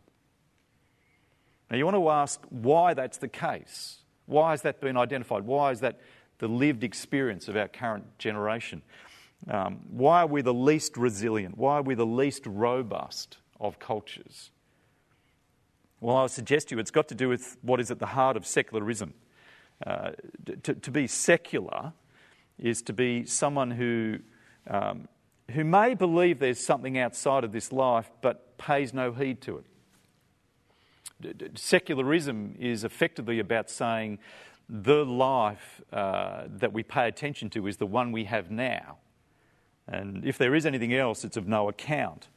Now, 1.70 1.78
you 1.78 1.86
want 1.86 1.96
to 1.96 2.10
ask 2.10 2.42
why 2.50 2.92
that's 2.92 3.16
the 3.16 3.26
case. 3.26 4.00
Why 4.26 4.50
has 4.50 4.60
that 4.62 4.82
been 4.82 4.98
identified? 4.98 5.44
Why 5.44 5.70
is 5.70 5.80
that 5.80 5.98
the 6.40 6.46
lived 6.46 6.84
experience 6.84 7.48
of 7.48 7.56
our 7.56 7.68
current 7.68 8.18
generation? 8.18 8.82
Um, 9.48 9.80
why 9.88 10.20
are 10.20 10.26
we 10.26 10.42
the 10.42 10.52
least 10.52 10.98
resilient? 10.98 11.56
Why 11.56 11.76
are 11.76 11.82
we 11.82 11.94
the 11.94 12.04
least 12.04 12.42
robust 12.44 13.38
of 13.58 13.78
cultures? 13.78 14.50
Well, 16.02 16.18
I 16.18 16.22
would 16.22 16.32
suggest 16.32 16.68
to 16.68 16.74
you 16.74 16.80
it's 16.80 16.90
got 16.90 17.08
to 17.08 17.14
do 17.14 17.30
with 17.30 17.56
what 17.62 17.80
is 17.80 17.90
at 17.90 17.98
the 17.98 18.08
heart 18.08 18.36
of 18.36 18.46
secularism. 18.46 19.14
Uh, 19.86 20.10
to, 20.62 20.74
to, 20.74 20.90
be 20.90 21.06
secular 21.06 21.94
is 22.58 22.82
to 22.82 22.92
be 22.92 23.24
someone 23.24 23.70
who, 23.70 24.18
um, 24.68 25.08
who 25.50 25.64
may 25.64 25.94
believe 25.94 26.38
there's 26.38 26.64
something 26.64 26.98
outside 26.98 27.44
of 27.44 27.52
this 27.52 27.72
life 27.72 28.10
but 28.22 28.56
pays 28.58 28.94
no 28.94 29.12
heed 29.12 29.40
to 29.42 29.58
it. 29.58 31.58
Secularism 31.58 32.54
is 32.58 32.84
effectively 32.84 33.38
about 33.38 33.70
saying 33.70 34.18
the 34.68 35.04
life 35.04 35.80
uh, 35.92 36.44
that 36.46 36.72
we 36.72 36.82
pay 36.82 37.08
attention 37.08 37.50
to 37.50 37.66
is 37.66 37.76
the 37.76 37.86
one 37.86 38.12
we 38.12 38.24
have 38.24 38.50
now. 38.50 38.98
And 39.86 40.24
if 40.24 40.38
there 40.38 40.54
is 40.54 40.64
anything 40.64 40.94
else, 40.94 41.24
it's 41.24 41.36
of 41.36 41.46
no 41.46 41.68
account. 41.68 42.28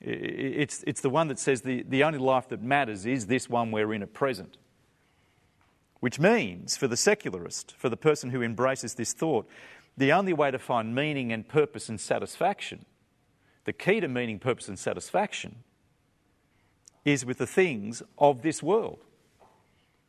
It's, 0.00 0.84
it's 0.86 1.00
the 1.00 1.08
one 1.08 1.28
that 1.28 1.38
says 1.38 1.62
the, 1.62 1.82
the 1.88 2.04
only 2.04 2.18
life 2.18 2.48
that 2.48 2.62
matters 2.62 3.06
is 3.06 3.26
this 3.26 3.48
one 3.48 3.70
we're 3.70 3.94
in 3.94 4.02
at 4.02 4.12
present. 4.12 4.58
Which 6.00 6.18
means, 6.18 6.76
for 6.76 6.88
the 6.88 6.96
secularist, 6.96 7.74
for 7.76 7.88
the 7.88 7.96
person 7.96 8.30
who 8.30 8.42
embraces 8.42 8.94
this 8.94 9.12
thought, 9.12 9.48
the 9.96 10.12
only 10.12 10.32
way 10.32 10.50
to 10.50 10.58
find 10.58 10.94
meaning 10.94 11.32
and 11.32 11.48
purpose 11.48 11.88
and 11.88 12.00
satisfaction, 12.00 12.84
the 13.64 13.72
key 13.72 14.00
to 14.00 14.08
meaning, 14.08 14.38
purpose, 14.38 14.68
and 14.68 14.78
satisfaction, 14.78 15.56
is 17.04 17.24
with 17.24 17.38
the 17.38 17.46
things 17.46 18.02
of 18.18 18.42
this 18.42 18.62
world, 18.62 18.98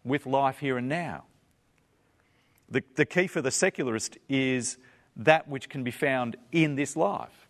with 0.04 0.26
life 0.26 0.60
here 0.60 0.78
and 0.78 0.90
now. 0.90 1.24
The, 2.70 2.84
the 2.96 3.06
key 3.06 3.28
for 3.28 3.42
the 3.42 3.52
secularist 3.52 4.18
is 4.28 4.78
that 5.16 5.48
which 5.48 5.70
can 5.70 5.84
be 5.84 5.92
found 5.92 6.36
in 6.52 6.76
this 6.76 6.96
life. 6.96 7.48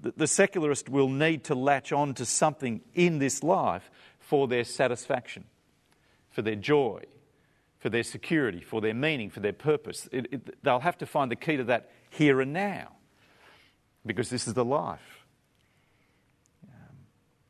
The, 0.00 0.12
the 0.16 0.26
secularist 0.26 0.88
will 0.88 1.08
need 1.08 1.44
to 1.44 1.54
latch 1.54 1.92
on 1.92 2.14
to 2.14 2.26
something 2.26 2.80
in 2.94 3.18
this 3.18 3.42
life 3.42 3.90
for 4.18 4.48
their 4.48 4.64
satisfaction, 4.64 5.44
for 6.36 6.42
their 6.42 6.54
joy, 6.54 7.02
for 7.78 7.88
their 7.88 8.02
security, 8.02 8.60
for 8.60 8.82
their 8.82 8.92
meaning, 8.92 9.30
for 9.30 9.40
their 9.40 9.54
purpose. 9.54 10.06
It, 10.12 10.26
it, 10.30 10.62
they'll 10.62 10.80
have 10.80 10.98
to 10.98 11.06
find 11.06 11.30
the 11.30 11.36
key 11.36 11.56
to 11.56 11.64
that 11.64 11.88
here 12.10 12.42
and 12.42 12.52
now 12.52 12.90
because 14.04 14.28
this 14.28 14.46
is 14.46 14.52
the 14.52 14.64
life. 14.64 15.24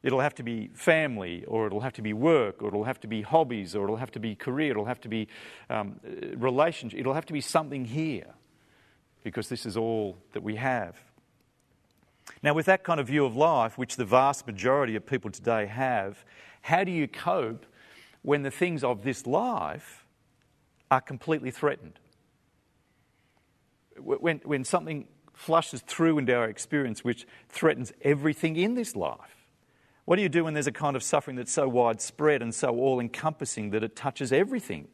It'll 0.04 0.20
have 0.20 0.36
to 0.36 0.44
be 0.44 0.68
family, 0.68 1.44
or 1.46 1.66
it'll 1.66 1.80
have 1.80 1.94
to 1.94 2.02
be 2.02 2.12
work, 2.12 2.62
or 2.62 2.68
it'll 2.68 2.84
have 2.84 3.00
to 3.00 3.08
be 3.08 3.22
hobbies, 3.22 3.74
or 3.74 3.82
it'll 3.82 3.96
have 3.96 4.12
to 4.12 4.20
be 4.20 4.36
career, 4.36 4.70
it'll 4.70 4.84
have 4.84 5.00
to 5.00 5.08
be 5.08 5.26
um, 5.68 5.98
relationship, 6.36 7.00
it'll 7.00 7.14
have 7.14 7.26
to 7.26 7.32
be 7.32 7.40
something 7.40 7.84
here 7.84 8.34
because 9.24 9.48
this 9.48 9.66
is 9.66 9.76
all 9.76 10.16
that 10.32 10.44
we 10.44 10.54
have. 10.54 10.94
Now, 12.40 12.54
with 12.54 12.66
that 12.66 12.84
kind 12.84 13.00
of 13.00 13.08
view 13.08 13.24
of 13.24 13.34
life, 13.34 13.76
which 13.76 13.96
the 13.96 14.04
vast 14.04 14.46
majority 14.46 14.94
of 14.94 15.04
people 15.04 15.32
today 15.32 15.66
have, 15.66 16.24
how 16.62 16.84
do 16.84 16.92
you 16.92 17.08
cope 17.08 17.66
when 18.26 18.42
the 18.42 18.50
things 18.50 18.82
of 18.82 19.04
this 19.04 19.24
life 19.24 20.04
are 20.90 21.00
completely 21.00 21.52
threatened? 21.52 21.92
When, 23.96 24.40
when 24.42 24.64
something 24.64 25.06
flushes 25.32 25.80
through 25.82 26.18
into 26.18 26.34
our 26.34 26.48
experience 26.48 27.04
which 27.04 27.24
threatens 27.48 27.92
everything 28.02 28.56
in 28.56 28.74
this 28.74 28.96
life? 28.96 29.46
What 30.06 30.16
do 30.16 30.22
you 30.22 30.28
do 30.28 30.42
when 30.42 30.54
there's 30.54 30.66
a 30.66 30.72
kind 30.72 30.96
of 30.96 31.04
suffering 31.04 31.36
that's 31.36 31.52
so 31.52 31.68
widespread 31.68 32.42
and 32.42 32.52
so 32.52 32.70
all 32.70 32.98
encompassing 32.98 33.70
that 33.70 33.84
it 33.84 33.94
touches 33.94 34.32
everything? 34.32 34.88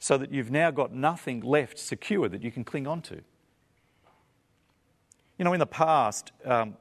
So 0.00 0.18
that 0.18 0.32
you've 0.32 0.50
now 0.50 0.72
got 0.72 0.92
nothing 0.92 1.40
left 1.40 1.78
secure 1.78 2.28
that 2.28 2.42
you 2.42 2.50
can 2.50 2.64
cling 2.64 2.88
on 2.88 3.00
to. 3.02 3.20
You 5.38 5.44
know, 5.44 5.52
in 5.52 5.60
the 5.60 5.66
past, 5.66 6.32
um, 6.44 6.76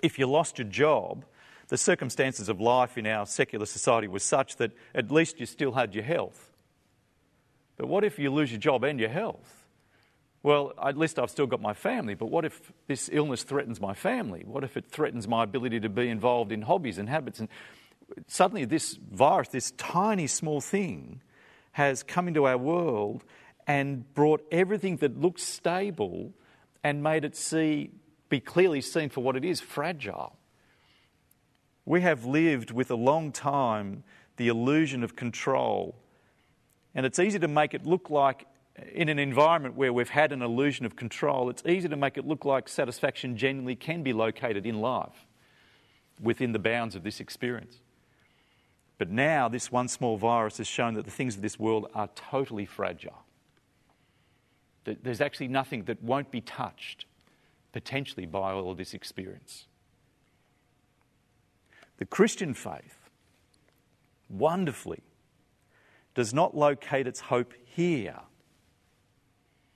if 0.00 0.16
you 0.16 0.28
lost 0.28 0.58
your 0.58 0.68
job, 0.68 1.24
the 1.68 1.78
circumstances 1.78 2.48
of 2.48 2.60
life 2.60 2.98
in 2.98 3.06
our 3.06 3.26
secular 3.26 3.66
society 3.66 4.08
were 4.08 4.18
such 4.18 4.56
that 4.56 4.72
at 4.94 5.10
least 5.10 5.40
you 5.40 5.46
still 5.46 5.72
had 5.72 5.94
your 5.94 6.04
health. 6.04 6.52
But 7.76 7.88
what 7.88 8.04
if 8.04 8.18
you 8.18 8.30
lose 8.30 8.50
your 8.50 8.60
job 8.60 8.84
and 8.84 9.00
your 9.00 9.08
health? 9.08 9.64
well, 10.44 10.74
at 10.80 10.98
least 10.98 11.18
I've 11.18 11.30
still 11.30 11.46
got 11.46 11.62
my 11.62 11.72
family, 11.72 12.14
but 12.14 12.26
what 12.26 12.44
if 12.44 12.70
this 12.86 13.08
illness 13.10 13.44
threatens 13.44 13.80
my 13.80 13.94
family? 13.94 14.44
What 14.46 14.62
if 14.62 14.76
it 14.76 14.84
threatens 14.86 15.26
my 15.26 15.42
ability 15.42 15.80
to 15.80 15.88
be 15.88 16.10
involved 16.10 16.52
in 16.52 16.60
hobbies 16.60 16.98
and 16.98 17.08
habits? 17.08 17.40
And 17.40 17.48
suddenly, 18.26 18.66
this 18.66 18.98
virus, 19.10 19.48
this 19.48 19.70
tiny 19.78 20.26
small 20.26 20.60
thing, 20.60 21.22
has 21.72 22.02
come 22.02 22.28
into 22.28 22.46
our 22.46 22.58
world 22.58 23.24
and 23.66 24.12
brought 24.12 24.46
everything 24.52 24.98
that 24.98 25.18
looks 25.18 25.42
stable 25.42 26.34
and 26.84 27.02
made 27.02 27.24
it 27.24 27.34
see, 27.34 27.90
be 28.28 28.38
clearly 28.38 28.82
seen 28.82 29.08
for 29.08 29.22
what 29.22 29.36
it 29.36 29.46
is 29.46 29.62
fragile. 29.62 30.36
We 31.86 32.00
have 32.00 32.24
lived 32.24 32.70
with 32.70 32.90
a 32.90 32.94
long 32.94 33.32
time 33.32 34.04
the 34.36 34.48
illusion 34.48 35.04
of 35.04 35.16
control. 35.16 35.94
And 36.94 37.04
it's 37.06 37.18
easy 37.18 37.38
to 37.38 37.48
make 37.48 37.74
it 37.74 37.86
look 37.86 38.10
like 38.10 38.46
in 38.92 39.08
an 39.08 39.18
environment 39.18 39.76
where 39.76 39.92
we've 39.92 40.08
had 40.08 40.32
an 40.32 40.42
illusion 40.42 40.84
of 40.84 40.96
control, 40.96 41.48
it's 41.48 41.64
easy 41.64 41.88
to 41.88 41.96
make 41.96 42.16
it 42.16 42.26
look 42.26 42.44
like 42.44 42.68
satisfaction 42.68 43.36
genuinely 43.36 43.76
can 43.76 44.02
be 44.02 44.12
located 44.12 44.66
in 44.66 44.80
life 44.80 45.26
within 46.20 46.52
the 46.52 46.58
bounds 46.58 46.94
of 46.94 47.02
this 47.02 47.20
experience. 47.20 47.78
But 48.98 49.10
now, 49.10 49.48
this 49.48 49.70
one 49.70 49.88
small 49.88 50.16
virus 50.16 50.58
has 50.58 50.66
shown 50.66 50.94
that 50.94 51.04
the 51.04 51.10
things 51.10 51.36
of 51.36 51.42
this 51.42 51.58
world 51.58 51.88
are 51.94 52.08
totally 52.14 52.66
fragile. 52.66 53.22
There's 54.84 55.20
actually 55.20 55.48
nothing 55.48 55.84
that 55.84 56.02
won't 56.02 56.30
be 56.30 56.40
touched 56.40 57.06
potentially 57.72 58.26
by 58.26 58.52
all 58.52 58.70
of 58.70 58.76
this 58.76 58.94
experience. 58.94 59.66
The 61.98 62.06
Christian 62.06 62.54
faith, 62.54 63.10
wonderfully, 64.28 65.02
does 66.14 66.34
not 66.34 66.56
locate 66.56 67.06
its 67.06 67.20
hope 67.20 67.54
here 67.64 68.20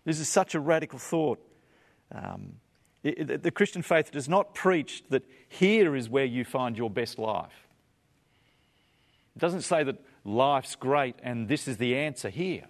this 0.08 0.20
is 0.20 0.28
such 0.30 0.54
a 0.54 0.60
radical 0.60 0.98
thought. 0.98 1.38
Um, 2.10 2.54
it, 3.02 3.30
it, 3.30 3.42
the 3.42 3.50
Christian 3.50 3.82
faith 3.82 4.10
does 4.10 4.26
not 4.26 4.54
preach 4.54 5.04
that 5.10 5.22
here 5.50 5.94
is 5.94 6.08
where 6.08 6.24
you 6.24 6.46
find 6.46 6.78
your 6.78 6.88
best 6.88 7.18
life. 7.18 7.68
It 9.36 9.40
doesn't 9.40 9.60
say 9.62 9.84
that 9.84 9.98
life's 10.24 10.76
great 10.76 11.16
and 11.22 11.46
this 11.46 11.68
is 11.68 11.76
the 11.76 11.94
answer 11.94 12.30
here. 12.30 12.64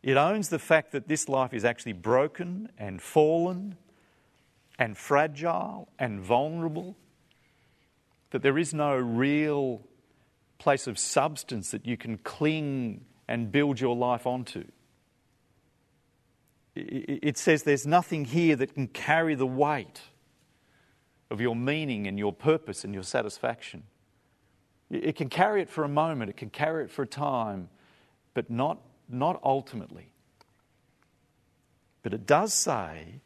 It 0.00 0.16
owns 0.16 0.48
the 0.48 0.60
fact 0.60 0.92
that 0.92 1.08
this 1.08 1.28
life 1.28 1.52
is 1.52 1.64
actually 1.64 1.94
broken 1.94 2.68
and 2.78 3.02
fallen 3.02 3.76
and 4.78 4.96
fragile 4.96 5.88
and 5.98 6.20
vulnerable, 6.20 6.94
that 8.32 8.42
there 8.42 8.58
is 8.58 8.74
no 8.74 8.96
real 8.96 9.82
place 10.58 10.86
of 10.86 10.98
substance 10.98 11.70
that 11.70 11.86
you 11.86 11.96
can 11.96 12.18
cling 12.18 13.04
and 13.28 13.52
build 13.52 13.78
your 13.78 13.94
life 13.94 14.26
onto. 14.26 14.64
It 16.74 17.36
says 17.36 17.62
there's 17.62 17.86
nothing 17.86 18.24
here 18.24 18.56
that 18.56 18.74
can 18.74 18.88
carry 18.88 19.34
the 19.34 19.46
weight 19.46 20.00
of 21.30 21.40
your 21.40 21.54
meaning 21.54 22.06
and 22.06 22.18
your 22.18 22.32
purpose 22.32 22.84
and 22.84 22.94
your 22.94 23.02
satisfaction. 23.02 23.82
It 24.90 25.16
can 25.16 25.28
carry 25.28 25.60
it 25.60 25.68
for 25.68 25.84
a 25.84 25.88
moment, 25.88 26.30
it 26.30 26.36
can 26.36 26.50
carry 26.50 26.84
it 26.84 26.90
for 26.90 27.02
a 27.02 27.06
time, 27.06 27.68
but 28.32 28.50
not, 28.50 28.80
not 29.08 29.40
ultimately. 29.44 30.12
But 32.02 32.14
it 32.14 32.26
does 32.26 32.54
say, 32.54 33.20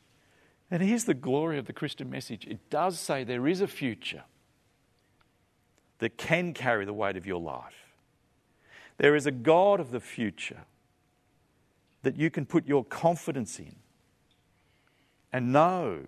and 0.69 0.83
here's 0.83 1.05
the 1.05 1.15
glory 1.15 1.59
of 1.59 1.67
the 1.67 1.73
Christian 1.73 2.11
message 2.11 2.45
it 2.47 2.71
does 2.71 2.99
say 2.99 3.23
there 3.23 3.47
is 3.47 3.61
a 3.61 3.69
future 3.69 4.25
that 5.99 6.17
can 6.17 6.53
carry 6.53 6.85
the 6.85 6.93
weight 6.93 7.17
of 7.17 7.27
your 7.27 7.41
life. 7.41 7.95
There 8.99 9.15
is 9.15 9.27
a 9.27 9.31
God 9.31 9.81
of 9.81 9.91
the 9.91 10.01
future 10.01 10.65
that 12.03 12.17
you 12.17 12.31
can 12.31 12.47
put 12.47 12.67
your 12.67 12.85
confidence 12.85 13.59
in 13.59 13.77
and 15.33 15.53
know 15.53 16.07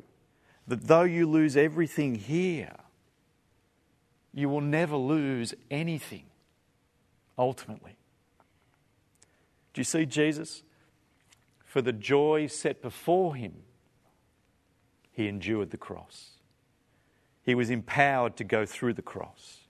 that 0.67 0.87
though 0.87 1.03
you 1.03 1.29
lose 1.29 1.57
everything 1.57 2.15
here, 2.15 2.77
you 4.33 4.49
will 4.49 4.61
never 4.61 4.97
lose 4.97 5.55
anything 5.71 6.27
ultimately. 7.37 7.97
Do 9.75 9.81
you 9.81 9.85
see 9.85 10.07
Jesus? 10.07 10.63
For 11.65 11.83
the 11.83 11.93
joy 11.93 12.47
set 12.47 12.81
before 12.81 13.35
him, 13.35 13.55
he 15.13 15.29
endured 15.29 15.71
the 15.71 15.77
cross. 15.77 16.31
He 17.43 17.55
was 17.55 17.71
empowered 17.71 18.37
to 18.37 18.45
go 18.45 18.65
through 18.65 18.95
the 18.95 19.03
cross. 19.03 19.68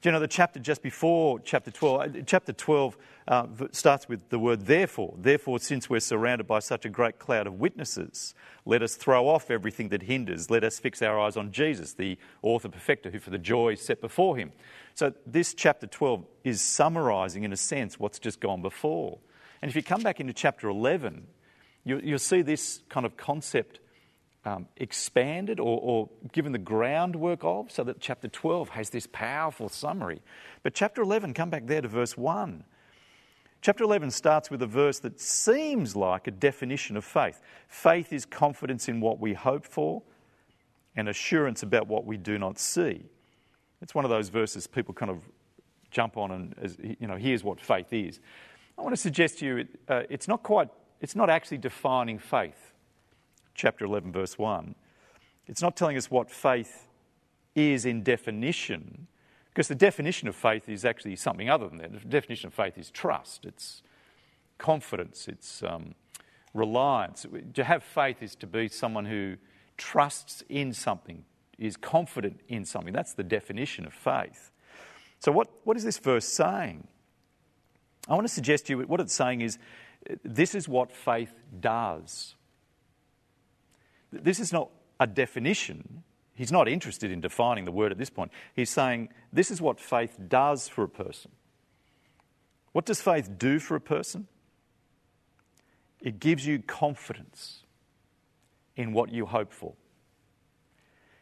Do 0.00 0.08
you 0.08 0.12
know 0.12 0.20
the 0.20 0.28
chapter 0.28 0.58
just 0.58 0.80
before 0.80 1.40
chapter 1.40 1.70
12? 1.70 2.00
Uh, 2.00 2.20
chapter 2.24 2.54
12 2.54 2.96
uh, 3.28 3.46
starts 3.70 4.08
with 4.08 4.30
the 4.30 4.38
word 4.38 4.64
therefore. 4.64 5.14
Therefore, 5.18 5.58
since 5.58 5.90
we're 5.90 6.00
surrounded 6.00 6.46
by 6.46 6.60
such 6.60 6.86
a 6.86 6.88
great 6.88 7.18
cloud 7.18 7.46
of 7.46 7.60
witnesses, 7.60 8.34
let 8.64 8.82
us 8.82 8.94
throw 8.94 9.28
off 9.28 9.50
everything 9.50 9.90
that 9.90 10.04
hinders. 10.04 10.48
Let 10.48 10.64
us 10.64 10.78
fix 10.78 11.02
our 11.02 11.20
eyes 11.20 11.36
on 11.36 11.52
Jesus, 11.52 11.92
the 11.92 12.16
author 12.40 12.70
perfecter, 12.70 13.10
who 13.10 13.18
for 13.18 13.28
the 13.28 13.36
joy 13.36 13.74
set 13.74 14.00
before 14.00 14.38
him. 14.38 14.52
So, 14.94 15.12
this 15.26 15.52
chapter 15.52 15.86
12 15.86 16.24
is 16.44 16.62
summarizing, 16.62 17.44
in 17.44 17.52
a 17.52 17.56
sense, 17.58 18.00
what's 18.00 18.18
just 18.18 18.40
gone 18.40 18.62
before. 18.62 19.18
And 19.60 19.68
if 19.68 19.76
you 19.76 19.82
come 19.82 20.02
back 20.02 20.18
into 20.18 20.32
chapter 20.32 20.70
11, 20.70 21.26
you, 21.84 22.00
will 22.02 22.18
see 22.18 22.40
this 22.40 22.80
kind 22.88 23.04
of 23.04 23.18
concept 23.18 23.80
um, 24.44 24.66
expanded 24.76 25.60
or, 25.60 25.78
or, 25.82 26.08
given 26.32 26.52
the 26.52 26.58
groundwork 26.58 27.40
of, 27.42 27.70
so 27.70 27.84
that 27.84 28.00
chapter 28.00 28.28
12 28.28 28.70
has 28.70 28.90
this 28.90 29.06
powerful 29.12 29.68
summary. 29.68 30.22
But 30.62 30.74
chapter 30.74 31.02
11, 31.02 31.34
come 31.34 31.50
back 31.50 31.66
there 31.66 31.82
to 31.82 31.88
verse 31.88 32.16
1. 32.16 32.64
Chapter 33.60 33.84
11 33.84 34.10
starts 34.10 34.50
with 34.50 34.62
a 34.62 34.66
verse 34.66 34.98
that 35.00 35.20
seems 35.20 35.94
like 35.94 36.26
a 36.26 36.30
definition 36.30 36.96
of 36.96 37.04
faith. 37.04 37.42
Faith 37.68 38.12
is 38.12 38.24
confidence 38.24 38.88
in 38.88 39.00
what 39.00 39.20
we 39.20 39.34
hope 39.34 39.66
for 39.66 40.02
and 40.96 41.08
assurance 41.08 41.62
about 41.62 41.86
what 41.86 42.06
we 42.06 42.16
do 42.16 42.38
not 42.38 42.58
see. 42.58 43.04
It's 43.82 43.94
one 43.94 44.06
of 44.06 44.10
those 44.10 44.30
verses 44.30 44.66
people 44.66 44.94
kind 44.94 45.10
of 45.10 45.22
jump 45.90 46.16
on 46.16 46.30
and, 46.30 46.96
you 46.98 47.06
know, 47.06 47.16
here's 47.16 47.44
what 47.44 47.60
faith 47.60 47.92
is. 47.92 48.20
I 48.78 48.82
want 48.82 48.94
to 48.94 49.00
suggest 49.00 49.40
to 49.40 49.46
you 49.46 49.68
uh, 49.88 50.02
it's 50.08 50.28
not 50.28 50.42
quite, 50.42 50.70
it's 51.02 51.14
not 51.14 51.28
actually 51.28 51.58
defining 51.58 52.18
faith 52.18 52.69
chapter 53.60 53.84
11, 53.84 54.10
verse 54.10 54.38
1. 54.38 54.74
It's 55.46 55.60
not 55.60 55.76
telling 55.76 55.96
us 55.96 56.10
what 56.10 56.30
faith 56.30 56.88
is 57.54 57.84
in 57.84 58.02
definition, 58.02 59.06
because 59.48 59.68
the 59.68 59.74
definition 59.74 60.28
of 60.28 60.34
faith 60.34 60.68
is 60.68 60.84
actually 60.84 61.16
something 61.16 61.50
other 61.50 61.68
than 61.68 61.78
that. 61.78 61.92
The 61.92 62.08
definition 62.08 62.46
of 62.46 62.54
faith 62.54 62.78
is 62.78 62.90
trust, 62.90 63.44
it's 63.44 63.82
confidence, 64.58 65.28
it's 65.28 65.62
um, 65.62 65.94
reliance. 66.54 67.26
To 67.54 67.64
have 67.64 67.82
faith 67.82 68.22
is 68.22 68.34
to 68.36 68.46
be 68.46 68.68
someone 68.68 69.04
who 69.04 69.36
trusts 69.76 70.42
in 70.48 70.72
something, 70.72 71.24
is 71.58 71.76
confident 71.76 72.40
in 72.48 72.64
something. 72.64 72.94
That's 72.94 73.12
the 73.12 73.24
definition 73.24 73.86
of 73.86 73.92
faith. 73.92 74.52
So, 75.18 75.32
what, 75.32 75.48
what 75.64 75.76
is 75.76 75.84
this 75.84 75.98
verse 75.98 76.24
saying? 76.24 76.86
I 78.08 78.14
want 78.14 78.26
to 78.26 78.32
suggest 78.32 78.66
to 78.66 78.72
you 78.72 78.86
what 78.86 79.00
it's 79.00 79.12
saying 79.12 79.42
is 79.42 79.58
this 80.24 80.54
is 80.54 80.66
what 80.66 80.90
faith 80.90 81.34
does. 81.60 82.36
This 84.12 84.40
is 84.40 84.52
not 84.52 84.70
a 84.98 85.06
definition. 85.06 86.02
He's 86.34 86.52
not 86.52 86.68
interested 86.68 87.10
in 87.10 87.20
defining 87.20 87.64
the 87.64 87.72
word 87.72 87.92
at 87.92 87.98
this 87.98 88.10
point. 88.10 88.32
He's 88.54 88.70
saying 88.70 89.10
this 89.32 89.50
is 89.50 89.60
what 89.60 89.80
faith 89.80 90.18
does 90.28 90.68
for 90.68 90.84
a 90.84 90.88
person. 90.88 91.30
What 92.72 92.86
does 92.86 93.00
faith 93.00 93.38
do 93.38 93.58
for 93.58 93.76
a 93.76 93.80
person? 93.80 94.28
It 96.00 96.18
gives 96.18 96.46
you 96.46 96.60
confidence 96.60 97.64
in 98.76 98.92
what 98.92 99.12
you 99.12 99.26
hope 99.26 99.52
for. 99.52 99.74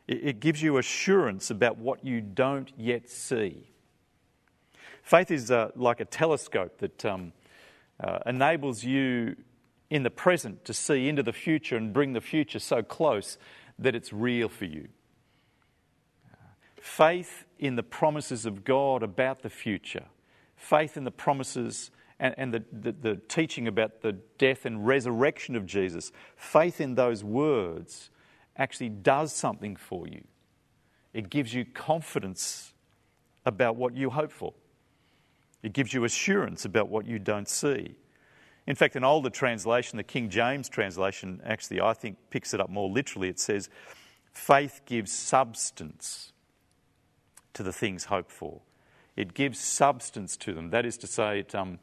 It 0.07 0.40
gives 0.40 0.62
you 0.62 0.79
assurance 0.79 1.51
about 1.51 1.77
what 1.77 2.05
you 2.05 2.20
don't 2.20 2.72
yet 2.79 3.11
see. 3.11 3.68
Faith 5.03 5.31
is 5.31 5.51
uh, 5.51 5.70
like 5.74 6.01
a 6.01 6.05
telescope 6.05 6.79
that 6.79 7.05
um, 7.05 7.33
uh, 8.01 8.18
enables 8.24 8.85
you 8.85 9.37
in 9.90 10.03
the 10.03 10.11
present 10.11 10.64
to 10.64 10.74
see 10.74 11.09
into 11.09 11.22
the 11.22 11.33
future 11.33 11.77
and 11.77 11.92
bring 11.92 12.12
the 12.12 12.20
future 12.20 12.59
so 12.59 12.83
close 12.83 13.38
that 13.79 13.94
it's 13.94 14.12
real 14.12 14.48
for 14.48 14.66
you. 14.66 14.88
Faith 16.81 17.44
in 17.59 17.77
the 17.77 17.83
promises 17.83 18.46
of 18.46 18.64
God 18.64 19.03
about 19.03 19.42
the 19.42 19.51
future, 19.51 20.05
faith 20.57 20.96
in 20.96 21.05
the 21.05 21.11
promises 21.11 21.90
and, 22.20 22.35
and 22.37 22.53
the, 22.55 22.64
the, 22.72 22.92
the 22.92 23.16
teaching 23.29 23.68
about 23.68 24.03
the 24.03 24.12
death 24.38 24.64
and 24.64 24.87
resurrection 24.87 25.57
of 25.57 25.66
Jesus, 25.66 26.12
faith 26.37 26.81
in 26.81 26.94
those 26.94 27.22
words 27.22 28.11
actually 28.57 28.88
does 28.88 29.33
something 29.33 29.77
for 29.77 30.07
you. 30.09 30.24
It 31.14 31.31
gives 31.31 31.55
you 31.55 31.64
confidence 31.64 32.72
about 33.46 33.77
what 33.77 33.96
you 33.96 34.11
hope 34.11 34.33
for. 34.33 34.53
It 35.62 35.72
gives 35.72 35.92
you 35.92 36.05
assurance 36.05 36.64
about 36.64 36.88
what 36.88 37.07
you 37.07 37.18
don't 37.18 37.48
see. 37.48 37.94
In 38.69 38.75
fact, 38.75 38.97
an 38.97 39.03
older 39.03 39.31
translation, 39.31 39.97
the 39.97 40.03
King 40.03 40.29
James 40.29 40.69
translation, 40.69 41.41
actually, 41.43 41.81
I 41.81 41.95
think, 41.95 42.19
picks 42.29 42.53
it 42.53 42.61
up 42.61 42.69
more 42.69 42.91
literally. 42.91 43.31
It 43.31 43.41
says, 43.41 43.71
Faith 44.31 44.83
gives 44.85 45.11
substance 45.11 46.35
to 47.55 47.63
the 47.63 47.73
things 47.73 48.05
hoped 48.05 48.31
for. 48.31 48.61
It 49.17 49.33
gives 49.33 49.59
substance 49.59 50.37
to 50.37 50.53
them. 50.53 50.69
That 50.69 50.85
is 50.85 50.99
to 50.99 51.07
say, 51.07 51.41
it, 51.41 51.55
um, 51.55 51.79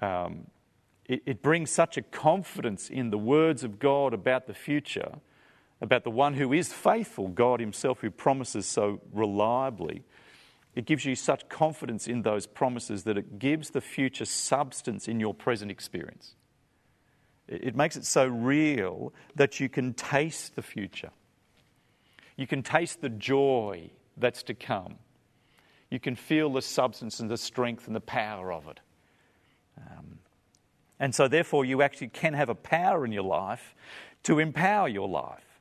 um, 0.00 0.48
it, 1.06 1.22
it 1.24 1.40
brings 1.40 1.70
such 1.70 1.96
a 1.96 2.02
confidence 2.02 2.90
in 2.90 3.08
the 3.08 3.16
words 3.16 3.64
of 3.64 3.78
God 3.78 4.12
about 4.12 4.46
the 4.46 4.52
future, 4.52 5.14
about 5.80 6.04
the 6.04 6.10
one 6.10 6.34
who 6.34 6.52
is 6.52 6.70
faithful, 6.70 7.28
God 7.28 7.60
Himself, 7.60 8.02
who 8.02 8.10
promises 8.10 8.66
so 8.66 9.00
reliably 9.10 10.02
it 10.78 10.84
gives 10.84 11.04
you 11.04 11.16
such 11.16 11.48
confidence 11.48 12.06
in 12.06 12.22
those 12.22 12.46
promises 12.46 13.02
that 13.02 13.18
it 13.18 13.40
gives 13.40 13.70
the 13.70 13.80
future 13.80 14.24
substance 14.24 15.08
in 15.08 15.18
your 15.18 15.34
present 15.34 15.72
experience. 15.72 16.36
It 17.48 17.74
makes 17.74 17.96
it 17.96 18.04
so 18.04 18.28
real 18.28 19.12
that 19.34 19.58
you 19.58 19.68
can 19.68 19.92
taste 19.92 20.54
the 20.54 20.62
future. 20.62 21.10
You 22.36 22.46
can 22.46 22.62
taste 22.62 23.00
the 23.00 23.08
joy 23.08 23.90
that's 24.16 24.44
to 24.44 24.54
come. 24.54 24.98
You 25.90 25.98
can 25.98 26.14
feel 26.14 26.52
the 26.52 26.62
substance 26.62 27.18
and 27.18 27.28
the 27.28 27.38
strength 27.38 27.88
and 27.88 27.96
the 27.96 28.00
power 28.00 28.52
of 28.52 28.68
it. 28.68 28.78
Um, 29.78 30.20
and 31.00 31.12
so, 31.12 31.26
therefore, 31.26 31.64
you 31.64 31.82
actually 31.82 32.10
can 32.10 32.34
have 32.34 32.50
a 32.50 32.54
power 32.54 33.04
in 33.04 33.10
your 33.10 33.24
life 33.24 33.74
to 34.22 34.38
empower 34.38 34.86
your 34.86 35.08
life. 35.08 35.60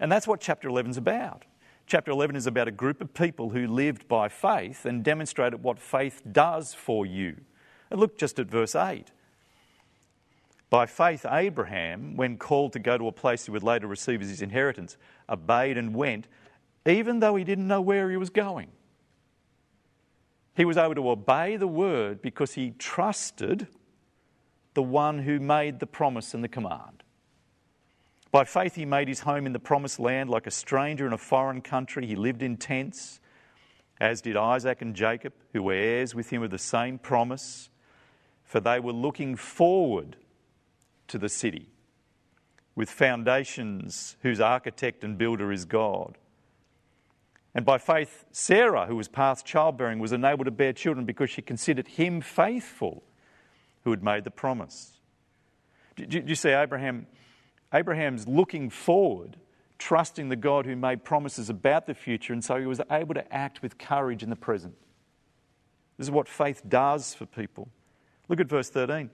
And 0.00 0.10
that's 0.10 0.26
what 0.26 0.40
chapter 0.40 0.70
11 0.70 0.92
is 0.92 0.96
about. 0.96 1.44
Chapter 1.86 2.10
11 2.10 2.36
is 2.36 2.46
about 2.46 2.68
a 2.68 2.72
group 2.72 3.00
of 3.00 3.12
people 3.12 3.50
who 3.50 3.66
lived 3.66 4.08
by 4.08 4.28
faith 4.28 4.84
and 4.84 5.04
demonstrated 5.04 5.62
what 5.62 5.78
faith 5.78 6.22
does 6.30 6.74
for 6.74 7.04
you. 7.04 7.36
And 7.90 8.00
look 8.00 8.16
just 8.16 8.38
at 8.38 8.46
verse 8.46 8.74
8. 8.74 9.10
By 10.70 10.86
faith, 10.86 11.26
Abraham, 11.28 12.16
when 12.16 12.38
called 12.38 12.72
to 12.72 12.78
go 12.78 12.96
to 12.96 13.06
a 13.08 13.12
place 13.12 13.44
he 13.44 13.50
would 13.50 13.62
later 13.62 13.86
receive 13.86 14.22
as 14.22 14.30
his 14.30 14.40
inheritance, 14.40 14.96
obeyed 15.28 15.76
and 15.76 15.94
went, 15.94 16.28
even 16.86 17.20
though 17.20 17.36
he 17.36 17.44
didn't 17.44 17.68
know 17.68 17.82
where 17.82 18.10
he 18.10 18.16
was 18.16 18.30
going. 18.30 18.68
He 20.56 20.64
was 20.64 20.76
able 20.76 20.94
to 20.94 21.10
obey 21.10 21.56
the 21.56 21.66
word 21.66 22.22
because 22.22 22.54
he 22.54 22.70
trusted 22.78 23.68
the 24.74 24.82
one 24.82 25.20
who 25.20 25.38
made 25.38 25.78
the 25.78 25.86
promise 25.86 26.32
and 26.32 26.42
the 26.42 26.48
command. 26.48 27.02
By 28.32 28.44
faith, 28.44 28.74
he 28.74 28.86
made 28.86 29.08
his 29.08 29.20
home 29.20 29.44
in 29.44 29.52
the 29.52 29.58
promised 29.58 30.00
land 30.00 30.30
like 30.30 30.46
a 30.46 30.50
stranger 30.50 31.06
in 31.06 31.12
a 31.12 31.18
foreign 31.18 31.60
country. 31.60 32.06
He 32.06 32.16
lived 32.16 32.42
in 32.42 32.56
tents, 32.56 33.20
as 34.00 34.22
did 34.22 34.38
Isaac 34.38 34.80
and 34.80 34.96
Jacob, 34.96 35.34
who 35.52 35.62
were 35.62 35.74
heirs 35.74 36.14
with 36.14 36.30
him 36.30 36.42
of 36.42 36.50
the 36.50 36.58
same 36.58 36.98
promise, 36.98 37.68
for 38.42 38.58
they 38.58 38.80
were 38.80 38.94
looking 38.94 39.36
forward 39.36 40.16
to 41.08 41.18
the 41.18 41.28
city 41.28 41.68
with 42.74 42.88
foundations 42.88 44.16
whose 44.22 44.40
architect 44.40 45.04
and 45.04 45.18
builder 45.18 45.52
is 45.52 45.66
God. 45.66 46.16
And 47.54 47.66
by 47.66 47.76
faith, 47.76 48.24
Sarah, 48.32 48.86
who 48.86 48.96
was 48.96 49.08
past 49.08 49.44
childbearing, 49.44 49.98
was 49.98 50.12
enabled 50.12 50.46
to 50.46 50.50
bear 50.50 50.72
children 50.72 51.04
because 51.04 51.28
she 51.28 51.42
considered 51.42 51.86
him 51.86 52.22
faithful 52.22 53.02
who 53.84 53.90
had 53.90 54.02
made 54.02 54.24
the 54.24 54.30
promise. 54.30 55.00
Do 55.96 56.22
you 56.26 56.34
see 56.34 56.48
Abraham? 56.48 57.06
Abraham's 57.72 58.28
looking 58.28 58.70
forward, 58.70 59.36
trusting 59.78 60.28
the 60.28 60.36
God 60.36 60.66
who 60.66 60.76
made 60.76 61.04
promises 61.04 61.48
about 61.48 61.86
the 61.86 61.94
future, 61.94 62.32
and 62.32 62.44
so 62.44 62.58
he 62.58 62.66
was 62.66 62.80
able 62.90 63.14
to 63.14 63.34
act 63.34 63.62
with 63.62 63.78
courage 63.78 64.22
in 64.22 64.30
the 64.30 64.36
present. 64.36 64.74
This 65.96 66.06
is 66.06 66.10
what 66.10 66.28
faith 66.28 66.62
does 66.68 67.14
for 67.14 67.26
people. 67.26 67.68
Look 68.28 68.40
at 68.40 68.48
verse 68.48 68.70
13. 68.70 69.10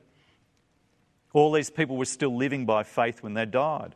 All 1.32 1.52
these 1.52 1.70
people 1.70 1.96
were 1.96 2.04
still 2.04 2.34
living 2.36 2.66
by 2.66 2.82
faith 2.82 3.22
when 3.22 3.34
they 3.34 3.44
died. 3.44 3.94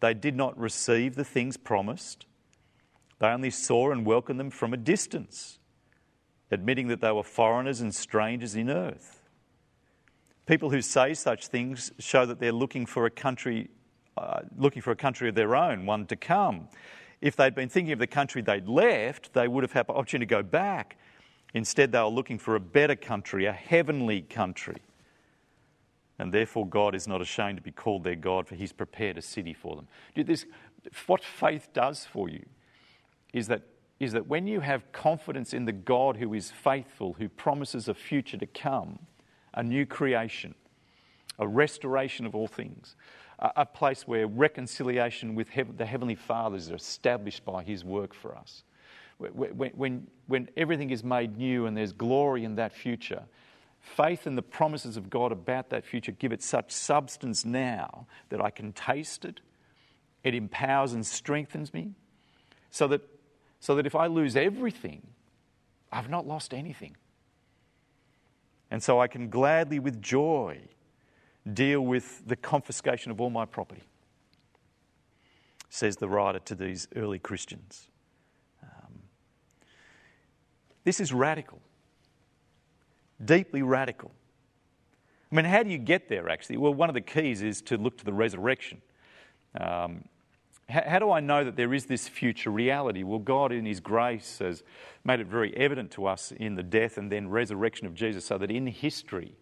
They 0.00 0.14
did 0.14 0.34
not 0.34 0.58
receive 0.58 1.14
the 1.14 1.24
things 1.24 1.56
promised, 1.56 2.26
they 3.22 3.28
only 3.28 3.50
saw 3.50 3.92
and 3.92 4.04
welcomed 4.04 4.40
them 4.40 4.50
from 4.50 4.74
a 4.74 4.76
distance, 4.76 5.60
admitting 6.50 6.88
that 6.88 7.00
they 7.00 7.12
were 7.12 7.22
foreigners 7.22 7.80
and 7.80 7.94
strangers 7.94 8.56
in 8.56 8.68
earth. 8.68 9.22
People 10.44 10.70
who 10.70 10.82
say 10.82 11.14
such 11.14 11.46
things 11.46 11.92
show 12.00 12.26
that 12.26 12.40
they're 12.40 12.50
looking 12.50 12.84
for 12.84 13.06
a 13.06 13.10
country, 13.10 13.70
uh, 14.16 14.40
looking 14.56 14.82
for 14.82 14.90
a 14.90 14.96
country 14.96 15.28
of 15.28 15.34
their 15.34 15.56
own, 15.56 15.86
one 15.86 16.06
to 16.06 16.16
come. 16.16 16.68
If 17.20 17.36
they'd 17.36 17.54
been 17.54 17.68
thinking 17.68 17.92
of 17.92 17.98
the 17.98 18.06
country 18.06 18.42
they'd 18.42 18.68
left, 18.68 19.32
they 19.32 19.48
would 19.48 19.62
have 19.62 19.72
had 19.72 19.86
the 19.86 19.92
opportunity 19.92 20.26
to 20.26 20.30
go 20.30 20.42
back. 20.42 20.98
Instead, 21.54 21.92
they 21.92 22.00
were 22.00 22.06
looking 22.06 22.38
for 22.38 22.56
a 22.56 22.60
better 22.60 22.96
country, 22.96 23.46
a 23.46 23.52
heavenly 23.52 24.22
country. 24.22 24.82
And 26.18 26.32
therefore, 26.32 26.66
God 26.66 26.94
is 26.94 27.08
not 27.08 27.20
ashamed 27.20 27.58
to 27.58 27.62
be 27.62 27.72
called 27.72 28.04
their 28.04 28.16
God, 28.16 28.46
for 28.46 28.54
He's 28.54 28.72
prepared 28.72 29.18
a 29.18 29.22
city 29.22 29.54
for 29.54 29.76
them. 29.76 29.88
This, 30.14 30.46
what 31.06 31.24
faith 31.24 31.68
does 31.72 32.04
for 32.04 32.28
you 32.28 32.44
is 33.32 33.48
that, 33.48 33.62
is 33.98 34.12
that 34.12 34.26
when 34.26 34.46
you 34.46 34.60
have 34.60 34.90
confidence 34.92 35.54
in 35.54 35.64
the 35.64 35.72
God 35.72 36.16
who 36.16 36.34
is 36.34 36.50
faithful, 36.50 37.14
who 37.14 37.28
promises 37.28 37.88
a 37.88 37.94
future 37.94 38.36
to 38.36 38.46
come, 38.46 38.98
a 39.54 39.62
new 39.62 39.86
creation, 39.86 40.54
a 41.38 41.46
restoration 41.46 42.26
of 42.26 42.34
all 42.34 42.46
things, 42.46 42.94
a, 43.42 43.66
place 43.66 44.06
where 44.06 44.26
reconciliation 44.26 45.34
with 45.34 45.48
the 45.76 45.84
Heavenly 45.86 46.14
Father 46.14 46.56
is 46.56 46.70
established 46.70 47.44
by 47.44 47.64
His 47.64 47.84
work 47.84 48.14
for 48.14 48.36
us. 48.36 48.62
When, 49.18 49.72
when, 49.74 50.06
when 50.26 50.48
everything 50.56 50.90
is 50.90 51.02
made 51.02 51.36
new 51.36 51.66
and 51.66 51.76
there's 51.76 51.92
glory 51.92 52.44
in 52.44 52.54
that 52.56 52.72
future, 52.72 53.24
faith 53.80 54.26
and 54.26 54.38
the 54.38 54.42
promises 54.42 54.96
of 54.96 55.10
God 55.10 55.32
about 55.32 55.70
that 55.70 55.84
future 55.84 56.12
give 56.12 56.32
it 56.32 56.42
such 56.42 56.70
substance 56.70 57.44
now 57.44 58.06
that 58.28 58.40
I 58.40 58.50
can 58.50 58.72
taste 58.72 59.24
it. 59.24 59.40
It 60.22 60.34
empowers 60.34 60.92
and 60.92 61.04
strengthens 61.04 61.74
me 61.74 61.94
so 62.70 62.86
that, 62.88 63.02
so 63.58 63.74
that 63.74 63.86
if 63.86 63.96
I 63.96 64.06
lose 64.06 64.36
everything, 64.36 65.02
I've 65.90 66.08
not 66.08 66.26
lost 66.26 66.54
anything. 66.54 66.96
And 68.70 68.82
so 68.82 69.00
I 69.00 69.08
can 69.08 69.28
gladly, 69.28 69.78
with 69.80 70.00
joy, 70.00 70.60
deal 71.50 71.80
with 71.80 72.26
the 72.26 72.36
confiscation 72.36 73.10
of 73.10 73.20
all 73.20 73.30
my 73.30 73.44
property, 73.44 73.82
says 75.70 75.96
the 75.96 76.08
writer 76.08 76.38
to 76.40 76.54
these 76.54 76.88
early 76.94 77.18
Christians. 77.18 77.88
Um, 78.62 79.00
this 80.84 81.00
is 81.00 81.12
radical 81.12 81.60
deeply 83.24 83.62
radical. 83.62 84.10
I 85.30 85.36
mean, 85.36 85.44
how 85.44 85.62
do 85.62 85.70
you 85.70 85.78
get 85.78 86.08
there 86.08 86.28
actually? 86.28 86.58
Well, 86.58 86.74
one 86.74 86.90
of 86.90 86.94
the 86.94 87.00
keys 87.00 87.42
is 87.42 87.62
to 87.62 87.76
look 87.76 87.98
to 87.98 88.04
the 88.04 88.12
resurrection. 88.12 88.82
Um, 89.58 90.04
how, 90.68 90.82
how, 90.86 90.98
do 90.98 91.10
I 91.10 91.20
know 91.20 91.44
that 91.44 91.56
there 91.56 91.74
is 91.74 91.86
this 91.86 92.08
future 92.08 92.50
reality? 92.50 93.02
Well, 93.02 93.18
God, 93.18 93.52
in 93.52 93.66
His 93.66 93.80
grace, 93.80 94.38
has 94.38 94.62
made 95.04 95.20
it 95.20 95.26
very 95.26 95.54
evident 95.56 95.90
to 95.92 96.06
us 96.06 96.32
in 96.32 96.54
the 96.54 96.62
death 96.62 96.98
and 96.98 97.10
then 97.10 97.28
resurrection 97.28 97.86
of 97.86 97.94
Jesus, 97.94 98.24
so 98.24 98.38
that 98.38 98.50
in 98.50 98.66
history 98.66 99.34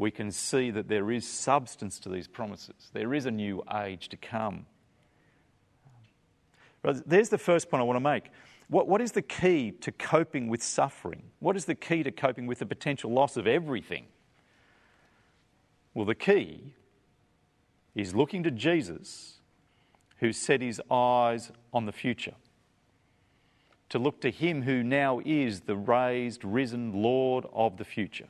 we 0.00 0.10
can 0.10 0.30
see 0.32 0.70
that 0.70 0.88
there 0.88 1.10
is 1.10 1.28
substance 1.28 1.98
to 1.98 2.08
these 2.08 2.26
promises. 2.26 2.88
There 2.94 3.12
is 3.12 3.26
a 3.26 3.30
new 3.30 3.62
age 3.70 4.08
to 4.08 4.16
come. 4.16 4.64
There's 6.82 7.28
the 7.28 7.36
first 7.36 7.70
point 7.70 7.82
I 7.82 7.84
want 7.84 7.96
to 7.96 8.00
make. 8.00 8.30
What, 8.68 8.88
what 8.88 9.02
is 9.02 9.12
the 9.12 9.20
key 9.20 9.72
to 9.82 9.92
coping 9.92 10.48
with 10.48 10.62
suffering? 10.62 11.24
What 11.38 11.54
is 11.54 11.66
the 11.66 11.74
key 11.74 12.02
to 12.02 12.10
coping 12.10 12.46
with 12.46 12.60
the 12.60 12.66
potential 12.66 13.12
loss 13.12 13.36
of 13.36 13.46
everything? 13.46 14.06
Well, 15.92 16.06
the 16.06 16.14
key 16.14 16.72
is 17.94 18.14
looking 18.14 18.42
to 18.44 18.50
Jesus, 18.50 19.34
who 20.20 20.32
set 20.32 20.62
his 20.62 20.80
eyes 20.90 21.52
on 21.74 21.84
the 21.84 21.92
future. 21.92 22.36
To 23.90 23.98
look 23.98 24.22
to 24.22 24.30
him 24.30 24.62
who 24.62 24.82
now 24.82 25.20
is 25.26 25.60
the 25.60 25.76
raised, 25.76 26.42
risen 26.42 27.02
Lord 27.02 27.44
of 27.52 27.76
the 27.76 27.84
future, 27.84 28.28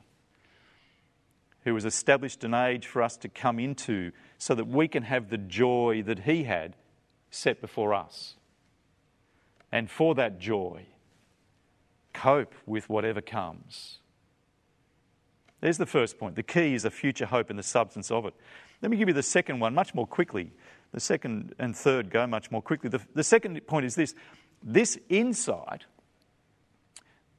who 1.63 1.73
has 1.75 1.85
established 1.85 2.43
an 2.43 2.53
age 2.53 2.87
for 2.87 3.01
us 3.01 3.17
to 3.17 3.29
come 3.29 3.59
into 3.59 4.11
so 4.37 4.55
that 4.55 4.67
we 4.67 4.87
can 4.87 5.03
have 5.03 5.29
the 5.29 5.37
joy 5.37 6.03
that 6.05 6.19
he 6.19 6.43
had 6.43 6.75
set 7.29 7.61
before 7.61 7.93
us 7.93 8.35
and 9.71 9.89
for 9.89 10.15
that 10.15 10.39
joy, 10.39 10.85
cope 12.13 12.53
with 12.65 12.89
whatever 12.89 13.21
comes. 13.21 13.99
There's 15.61 15.77
the 15.77 15.85
first 15.85 16.17
point. 16.17 16.35
The 16.35 16.43
key 16.43 16.73
is 16.73 16.85
a 16.85 16.91
future 16.91 17.25
hope 17.25 17.49
and 17.49 17.57
the 17.57 17.63
substance 17.63 18.11
of 18.11 18.25
it. 18.25 18.33
Let 18.81 18.91
me 18.91 18.97
give 18.97 19.07
you 19.07 19.13
the 19.13 19.23
second 19.23 19.59
one 19.59 19.73
much 19.73 19.93
more 19.93 20.07
quickly. 20.07 20.51
The 20.91 20.99
second 20.99 21.53
and 21.59 21.75
third 21.75 22.09
go 22.09 22.27
much 22.27 22.51
more 22.51 22.61
quickly. 22.61 22.89
The, 22.89 23.01
the 23.13 23.23
second 23.23 23.65
point 23.67 23.85
is 23.85 23.95
this 23.95 24.13
this 24.63 24.97
insight 25.09 25.85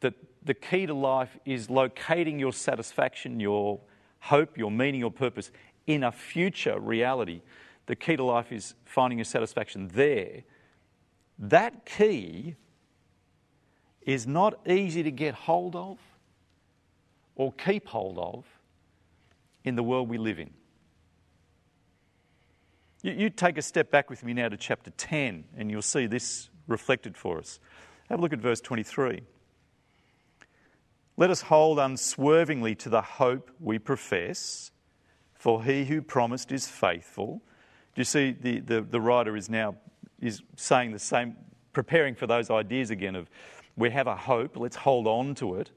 that 0.01 0.15
the 0.45 0.55
key 0.55 0.87
to 0.87 0.95
life 0.95 1.37
is 1.45 1.71
locating 1.71 2.39
your 2.39 2.53
satisfaction, 2.53 3.39
your 3.39 3.81
hope, 4.23 4.57
your 4.57 4.71
meaning, 4.71 5.01
your 5.01 5.11
purpose 5.11 5.51
in 5.87 6.05
a 6.05 6.13
future 6.13 6.79
reality. 6.79 7.43
The 7.87 7.97
key 7.97 8.17
to 8.17 8.25
life 8.25 8.53
is 8.53 8.75
finding 8.85 9.19
your 9.19 9.25
satisfaction 9.25 9.89
there 9.95 10.45
that 11.43 11.85
key 11.85 12.55
is 14.03 14.27
not 14.27 14.67
easy 14.67 15.03
to 15.03 15.11
get 15.11 15.35
hold 15.35 15.75
of 15.75 15.99
or 17.35 17.53
keep 17.53 17.89
hold 17.89 18.19
of 18.19 18.45
in 19.65 19.75
the 19.75 19.83
world 19.83 20.09
we 20.09 20.19
live 20.19 20.39
in. 20.39 20.51
You, 23.03 23.13
you, 23.13 23.31
take 23.31 23.59
a 23.59 23.63
step 23.63 23.91
back 23.91 24.09
with 24.09 24.23
me 24.25 24.33
now 24.33 24.49
to 24.49 24.57
chapter 24.57 24.91
10, 24.91 25.45
and 25.57 25.71
you'll 25.71 25.83
see 25.83 26.07
this 26.07 26.49
reflected 26.69 27.17
for 27.17 27.39
us. 27.39 27.59
Have 28.09 28.21
a 28.21 28.23
look 28.23 28.33
at 28.33 28.39
verse 28.39 28.61
23. 28.61 29.23
Let 31.17 31.31
us 31.31 31.43
hold 31.43 31.79
unswervingly 31.79 32.75
to 32.77 32.89
the 32.89 33.03
hope 33.03 33.51
we 33.61 33.79
profess, 33.79 34.71
for 35.35 35.63
he 35.63 35.85
who 35.85 36.01
promised 36.01 36.53
is 36.53 36.67
faithful. 36.67 37.43
Do 37.95 38.01
you 38.01 38.05
see 38.05 38.33
the, 38.33 38.61
the, 38.61 38.81
the 38.81 39.01
writer 39.01 39.37
is 39.37 39.51
now 39.51 39.77
is 40.21 40.41
saying 40.57 40.93
the 40.93 40.99
same, 40.99 41.37
preparing 41.73 42.15
for 42.15 42.27
those 42.27 42.51
ideas 42.51 42.91
again 42.91 43.17
of 43.17 43.29
we 43.77 43.91
have 43.91 44.07
a 44.07 44.17
hope, 44.17 44.57
let's 44.57 44.77
hold 44.77 45.07
on 45.07 45.35
to 45.37 45.57
it. 45.57 45.71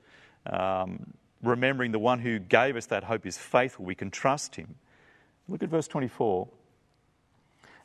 Um, 0.45 1.13
remembering 1.41 1.91
the 1.91 1.99
one 1.99 2.19
who 2.19 2.39
gave 2.39 2.75
us 2.75 2.85
that 2.87 3.03
hope 3.03 3.25
is 3.25 3.37
faithful, 3.37 3.85
we 3.85 3.95
can 3.95 4.11
trust 4.11 4.55
him. 4.55 4.75
Look 5.47 5.63
at 5.63 5.69
verse 5.69 5.87
24. 5.87 6.47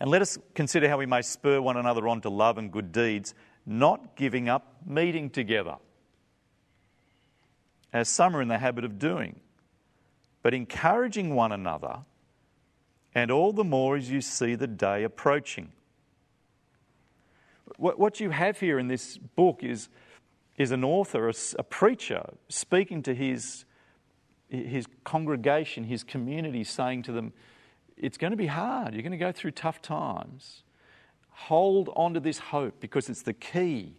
And 0.00 0.10
let 0.10 0.22
us 0.22 0.38
consider 0.54 0.88
how 0.88 0.98
we 0.98 1.06
may 1.06 1.22
spur 1.22 1.60
one 1.60 1.76
another 1.76 2.08
on 2.08 2.20
to 2.22 2.30
love 2.30 2.58
and 2.58 2.72
good 2.72 2.90
deeds, 2.90 3.34
not 3.66 4.16
giving 4.16 4.48
up 4.48 4.76
meeting 4.86 5.30
together, 5.30 5.76
as 7.92 8.08
some 8.08 8.36
are 8.36 8.42
in 8.42 8.48
the 8.48 8.58
habit 8.58 8.84
of 8.84 8.98
doing, 8.98 9.40
but 10.42 10.54
encouraging 10.54 11.34
one 11.34 11.52
another, 11.52 12.00
and 13.14 13.30
all 13.30 13.52
the 13.52 13.64
more 13.64 13.96
as 13.96 14.10
you 14.10 14.20
see 14.20 14.54
the 14.54 14.66
day 14.66 15.02
approaching. 15.02 15.72
What 17.76 18.20
you 18.20 18.30
have 18.30 18.60
here 18.60 18.78
in 18.78 18.88
this 18.88 19.16
book 19.16 19.62
is, 19.62 19.88
is 20.56 20.70
an 20.70 20.84
author, 20.84 21.30
a, 21.58 21.62
preacher, 21.62 22.34
speaking 22.48 23.02
to 23.04 23.14
his, 23.14 23.64
his 24.48 24.86
congregation, 25.04 25.84
his 25.84 26.04
community, 26.04 26.62
saying 26.62 27.04
to 27.04 27.12
them, 27.12 27.32
It's 27.96 28.18
going 28.18 28.32
to 28.32 28.36
be 28.36 28.48
hard. 28.48 28.92
You're 28.92 29.02
going 29.02 29.12
to 29.12 29.18
go 29.18 29.32
through 29.32 29.52
tough 29.52 29.80
times. 29.80 30.62
Hold 31.30 31.90
on 31.96 32.14
to 32.14 32.20
this 32.20 32.38
hope 32.38 32.80
because 32.80 33.08
it's 33.08 33.22
the 33.22 33.32
key. 33.32 33.94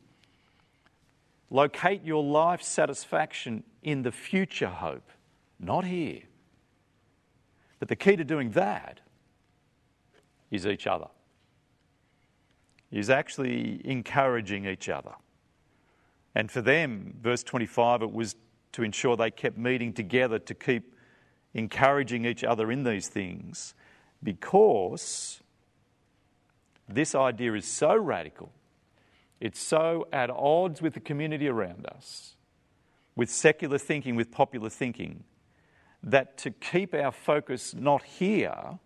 Locate 1.50 2.06
your 2.06 2.24
life 2.24 2.62
satisfaction 2.62 3.64
in 3.84 4.04
the 4.04 4.12
future 4.12 4.70
hope, 4.70 5.10
not 5.60 5.86
here. 5.86 6.22
But 7.80 7.88
the 7.88 7.96
key 7.96 8.16
to 8.16 8.24
doing 8.24 8.52
that 8.52 9.00
is 10.52 10.68
each 10.68 10.86
other 10.86 11.08
is 12.92 13.10
actually 13.10 13.82
encouraging 13.86 14.66
each 14.66 14.90
other. 14.90 15.14
And 16.36 16.52
for 16.52 16.62
them, 16.62 17.18
verse 17.22 17.44
25, 17.44 18.04
it 18.04 18.12
was 18.12 18.36
to 18.74 18.84
ensure 18.84 19.16
they 19.16 19.32
kept 19.32 19.58
meeting 19.58 19.94
together 19.94 20.40
to 20.40 20.54
keep 20.54 20.94
encouraging 21.54 22.26
each 22.26 22.44
other 22.44 22.72
in 22.72 22.84
these 22.84 23.08
things 23.08 23.74
because 24.24 25.42
this 26.88 27.16
idea 27.16 27.54
is 27.54 27.66
so 27.66 27.96
radical, 27.96 28.52
it's 29.40 29.60
so 29.60 30.08
at 30.14 30.30
odds 30.30 30.82
with 30.82 30.94
the 30.94 31.00
community 31.00 31.48
around 31.48 31.86
us, 31.88 32.36
with 33.16 33.30
secular 33.30 33.78
thinking, 33.78 34.16
with 34.16 34.32
popular 34.32 34.70
thinking, 34.70 35.24
that 36.04 36.38
to 36.38 36.52
keep 36.52 36.94
our 36.94 37.12
focus 37.12 37.74
not 37.74 38.04
here, 38.04 38.80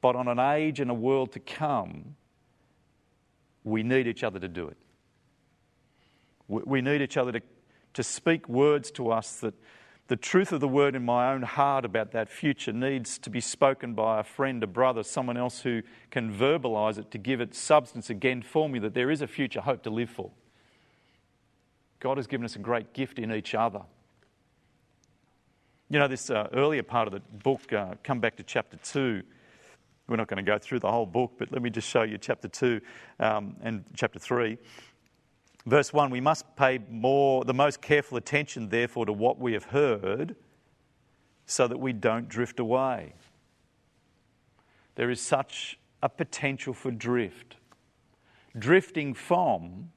but 0.00 0.16
on 0.16 0.28
an 0.28 0.38
age 0.38 0.80
and 0.80 0.90
a 0.90 0.94
world 0.94 1.32
to 1.32 1.40
come, 1.40 2.16
we 3.64 3.82
need 3.82 4.06
each 4.06 4.24
other 4.24 4.38
to 4.38 4.48
do 4.48 4.68
it. 4.68 4.76
We 6.48 6.80
need 6.80 7.02
each 7.02 7.16
other 7.16 7.32
to, 7.32 7.42
to 7.94 8.02
speak 8.02 8.48
words 8.48 8.90
to 8.92 9.10
us 9.10 9.36
that 9.40 9.54
the 10.08 10.16
truth 10.16 10.50
of 10.50 10.58
the 10.58 10.66
word 10.66 10.96
in 10.96 11.04
my 11.04 11.32
own 11.32 11.42
heart 11.42 11.84
about 11.84 12.10
that 12.10 12.28
future 12.28 12.72
needs 12.72 13.16
to 13.18 13.30
be 13.30 13.40
spoken 13.40 13.94
by 13.94 14.18
a 14.18 14.24
friend, 14.24 14.60
a 14.64 14.66
brother, 14.66 15.04
someone 15.04 15.36
else 15.36 15.60
who 15.60 15.82
can 16.10 16.34
verbalize 16.34 16.98
it 16.98 17.12
to 17.12 17.18
give 17.18 17.40
it 17.40 17.54
substance 17.54 18.10
again 18.10 18.42
for 18.42 18.68
me 18.68 18.80
that 18.80 18.94
there 18.94 19.12
is 19.12 19.22
a 19.22 19.28
future 19.28 19.60
hope 19.60 19.84
to 19.84 19.90
live 19.90 20.10
for. 20.10 20.32
God 22.00 22.16
has 22.16 22.26
given 22.26 22.44
us 22.44 22.56
a 22.56 22.58
great 22.58 22.92
gift 22.94 23.18
in 23.18 23.32
each 23.32 23.54
other. 23.54 23.82
You 25.90 25.98
know, 25.98 26.08
this 26.08 26.30
uh, 26.30 26.48
earlier 26.52 26.82
part 26.82 27.06
of 27.06 27.12
the 27.12 27.20
book, 27.44 27.72
uh, 27.72 27.94
come 28.02 28.20
back 28.20 28.36
to 28.36 28.42
chapter 28.42 28.78
2. 28.78 29.22
We're 30.08 30.16
not 30.16 30.28
going 30.28 30.44
to 30.44 30.50
go 30.50 30.58
through 30.58 30.80
the 30.80 30.90
whole 30.90 31.06
book, 31.06 31.32
but 31.38 31.52
let 31.52 31.62
me 31.62 31.70
just 31.70 31.88
show 31.88 32.02
you 32.02 32.16
chapter 32.16 32.48
2 32.48 32.80
um, 33.20 33.56
and 33.62 33.84
chapter 33.94 34.18
3. 34.18 34.56
Verse 35.66 35.92
1 35.92 36.10
We 36.10 36.20
must 36.20 36.56
pay 36.56 36.78
more, 36.88 37.44
the 37.44 37.54
most 37.54 37.82
careful 37.82 38.16
attention, 38.16 38.70
therefore, 38.70 39.04
to 39.06 39.12
what 39.12 39.38
we 39.38 39.52
have 39.52 39.64
heard 39.64 40.36
so 41.46 41.68
that 41.68 41.78
we 41.78 41.92
don't 41.92 42.28
drift 42.28 42.60
away. 42.60 43.12
There 44.94 45.10
is 45.10 45.20
such 45.20 45.78
a 46.02 46.08
potential 46.08 46.72
for 46.72 46.90
drift. 46.90 47.56
Drifting 48.58 49.14
from 49.14 49.90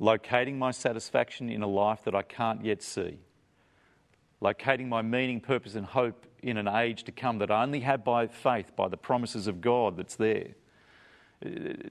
locating 0.00 0.58
my 0.58 0.70
satisfaction 0.70 1.48
in 1.48 1.62
a 1.62 1.66
life 1.66 2.04
that 2.04 2.14
I 2.14 2.22
can't 2.22 2.64
yet 2.64 2.82
see, 2.82 3.18
locating 4.40 4.88
my 4.88 5.02
meaning, 5.02 5.40
purpose, 5.40 5.74
and 5.74 5.86
hope 5.86 6.26
in 6.42 6.56
an 6.56 6.68
age 6.68 7.04
to 7.04 7.12
come 7.12 7.38
that 7.38 7.50
I 7.50 7.62
only 7.62 7.80
have 7.80 8.04
by 8.04 8.26
faith, 8.26 8.76
by 8.76 8.88
the 8.88 8.96
promises 8.96 9.46
of 9.46 9.60
God 9.60 9.96
that's 9.96 10.16
there 10.16 10.54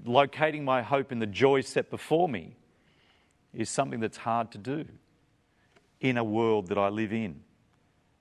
locating 0.05 0.65
my 0.65 0.81
hope 0.81 1.11
in 1.11 1.19
the 1.19 1.25
joy 1.25 1.61
set 1.61 1.89
before 1.89 2.27
me 2.27 2.55
is 3.53 3.69
something 3.69 3.99
that's 3.99 4.17
hard 4.17 4.51
to 4.51 4.57
do 4.57 4.85
in 6.01 6.17
a 6.17 6.23
world 6.23 6.67
that 6.67 6.77
I 6.77 6.89
live 6.89 7.13
in. 7.13 7.41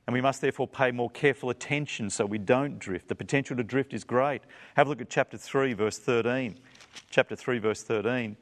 And 0.06 0.14
we 0.14 0.20
must 0.20 0.40
therefore 0.40 0.68
pay 0.68 0.92
more 0.92 1.10
careful 1.10 1.50
attention 1.50 2.10
so 2.10 2.24
we 2.24 2.38
don't 2.38 2.78
drift. 2.78 3.08
The 3.08 3.16
potential 3.16 3.56
to 3.56 3.64
drift 3.64 3.92
is 3.92 4.04
great. 4.04 4.42
Have 4.74 4.86
a 4.86 4.90
look 4.90 5.00
at 5.00 5.10
chapter 5.10 5.36
3, 5.36 5.72
verse 5.72 5.98
13. 5.98 6.60
Chapter 7.10 7.34
3, 7.34 7.58
verse 7.58 7.82
13. 7.82 8.36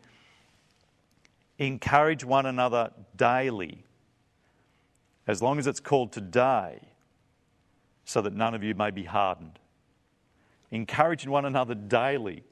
Encourage 1.59 2.25
one 2.25 2.47
another 2.47 2.91
daily, 3.17 3.85
as 5.27 5.41
long 5.41 5.59
as 5.59 5.67
it's 5.67 5.81
called 5.81 6.13
today, 6.13 6.81
so 8.05 8.21
that 8.21 8.35
none 8.35 8.55
of 8.55 8.63
you 8.63 8.75
may 8.75 8.91
be 8.91 9.05
hardened. 9.05 9.59
Encouraging 10.71 11.31
one 11.31 11.45
another 11.45 11.75
daily. 11.75 12.43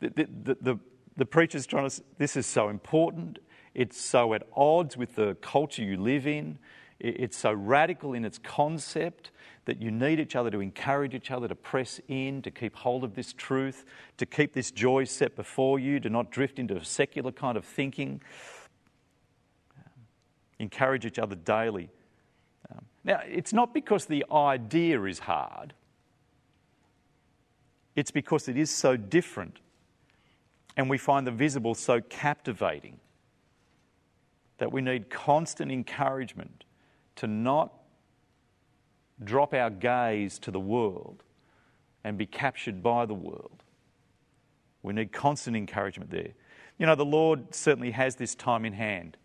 The, 0.00 0.10
the, 0.10 0.56
the, 0.60 0.78
the 1.16 1.26
preacher's 1.26 1.66
trying 1.66 1.90
to, 1.90 2.02
this 2.18 2.36
is 2.36 2.46
so 2.46 2.68
important. 2.68 3.40
It's 3.74 4.00
so 4.00 4.34
at 4.34 4.44
odds 4.56 4.96
with 4.96 5.16
the 5.16 5.36
culture 5.40 5.82
you 5.82 5.96
live 5.96 6.26
in. 6.26 6.58
It's 7.00 7.36
so 7.36 7.52
radical 7.52 8.14
in 8.14 8.24
its 8.24 8.38
concept 8.38 9.30
that 9.66 9.80
you 9.80 9.90
need 9.90 10.18
each 10.18 10.34
other 10.34 10.50
to 10.50 10.60
encourage 10.60 11.14
each 11.14 11.30
other 11.30 11.46
to 11.46 11.54
press 11.54 12.00
in, 12.08 12.42
to 12.42 12.50
keep 12.50 12.74
hold 12.74 13.04
of 13.04 13.14
this 13.14 13.32
truth, 13.32 13.84
to 14.16 14.26
keep 14.26 14.52
this 14.52 14.70
joy 14.70 15.04
set 15.04 15.36
before 15.36 15.78
you, 15.78 16.00
to 16.00 16.10
not 16.10 16.30
drift 16.30 16.58
into 16.58 16.76
a 16.76 16.84
secular 16.84 17.30
kind 17.30 17.56
of 17.56 17.64
thinking. 17.64 18.20
Encourage 20.58 21.06
each 21.06 21.20
other 21.20 21.36
daily. 21.36 21.88
Um, 22.72 22.84
now, 23.04 23.20
it's 23.24 23.52
not 23.52 23.72
because 23.72 24.06
the 24.06 24.24
idea 24.32 25.02
is 25.04 25.20
hard, 25.20 25.74
it's 27.94 28.10
because 28.10 28.48
it 28.48 28.56
is 28.56 28.70
so 28.70 28.96
different 28.96 29.60
and 30.78 30.88
we 30.88 30.96
find 30.96 31.26
the 31.26 31.32
visible 31.32 31.74
so 31.74 32.00
captivating 32.00 33.00
that 34.58 34.72
we 34.72 34.80
need 34.80 35.10
constant 35.10 35.70
encouragement 35.70 36.64
to 37.18 37.26
not 37.26 37.72
drop 39.22 39.52
our 39.52 39.70
gaze 39.70 40.38
to 40.38 40.52
the 40.52 40.60
world 40.60 41.24
and 42.04 42.16
be 42.16 42.26
captured 42.26 42.80
by 42.80 43.06
the 43.06 43.14
world. 43.14 43.64
We 44.82 44.92
need 44.92 45.12
constant 45.12 45.56
encouragement 45.56 46.10
there. 46.10 46.30
You 46.78 46.86
know, 46.86 46.94
the 46.94 47.04
Lord 47.04 47.52
certainly 47.52 47.90
has 47.90 48.14
this 48.14 48.36
time 48.36 48.64
in 48.64 48.72
hand. 48.72 49.16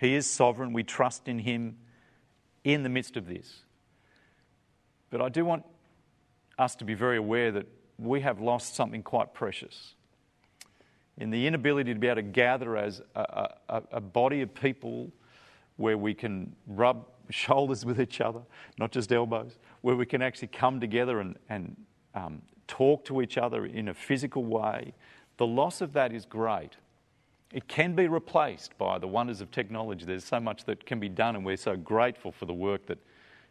He 0.00 0.14
is 0.14 0.26
sovereign. 0.26 0.72
We 0.72 0.82
trust 0.82 1.28
in 1.28 1.38
Him 1.38 1.76
in 2.64 2.82
the 2.82 2.88
midst 2.88 3.16
of 3.16 3.28
this. 3.28 3.62
But 5.10 5.22
I 5.22 5.28
do 5.28 5.44
want 5.44 5.64
us 6.58 6.74
to 6.76 6.84
be 6.84 6.94
very 6.94 7.18
aware 7.18 7.52
that 7.52 7.68
we 7.98 8.20
have 8.22 8.40
lost 8.40 8.74
something 8.74 9.04
quite 9.04 9.32
precious. 9.32 9.94
In 11.18 11.30
the 11.30 11.46
inability 11.46 11.94
to 11.94 12.00
be 12.00 12.08
able 12.08 12.16
to 12.16 12.22
gather 12.22 12.76
as 12.76 13.00
a, 13.14 13.48
a, 13.68 13.82
a 13.92 14.00
body 14.00 14.40
of 14.42 14.52
people 14.52 15.12
where 15.76 15.98
we 15.98 16.14
can 16.14 16.54
rub 16.66 17.06
shoulders 17.30 17.84
with 17.84 18.00
each 18.00 18.20
other, 18.20 18.40
not 18.78 18.92
just 18.92 19.12
elbows, 19.12 19.58
where 19.80 19.96
we 19.96 20.06
can 20.06 20.22
actually 20.22 20.48
come 20.48 20.80
together 20.80 21.20
and, 21.20 21.36
and 21.48 21.76
um, 22.14 22.42
talk 22.66 23.04
to 23.04 23.22
each 23.22 23.38
other 23.38 23.66
in 23.66 23.88
a 23.88 23.94
physical 23.94 24.44
way, 24.44 24.92
the 25.38 25.46
loss 25.46 25.80
of 25.80 25.92
that 25.94 26.12
is 26.12 26.26
great. 26.26 26.76
It 27.52 27.68
can 27.68 27.94
be 27.94 28.08
replaced 28.08 28.76
by 28.78 28.98
the 28.98 29.08
wonders 29.08 29.40
of 29.40 29.50
technology. 29.50 30.04
There's 30.04 30.24
so 30.24 30.40
much 30.40 30.64
that 30.64 30.86
can 30.86 31.00
be 31.00 31.08
done, 31.08 31.36
and 31.36 31.44
we're 31.44 31.56
so 31.56 31.76
grateful 31.76 32.32
for 32.32 32.46
the 32.46 32.54
work 32.54 32.86
that 32.86 32.98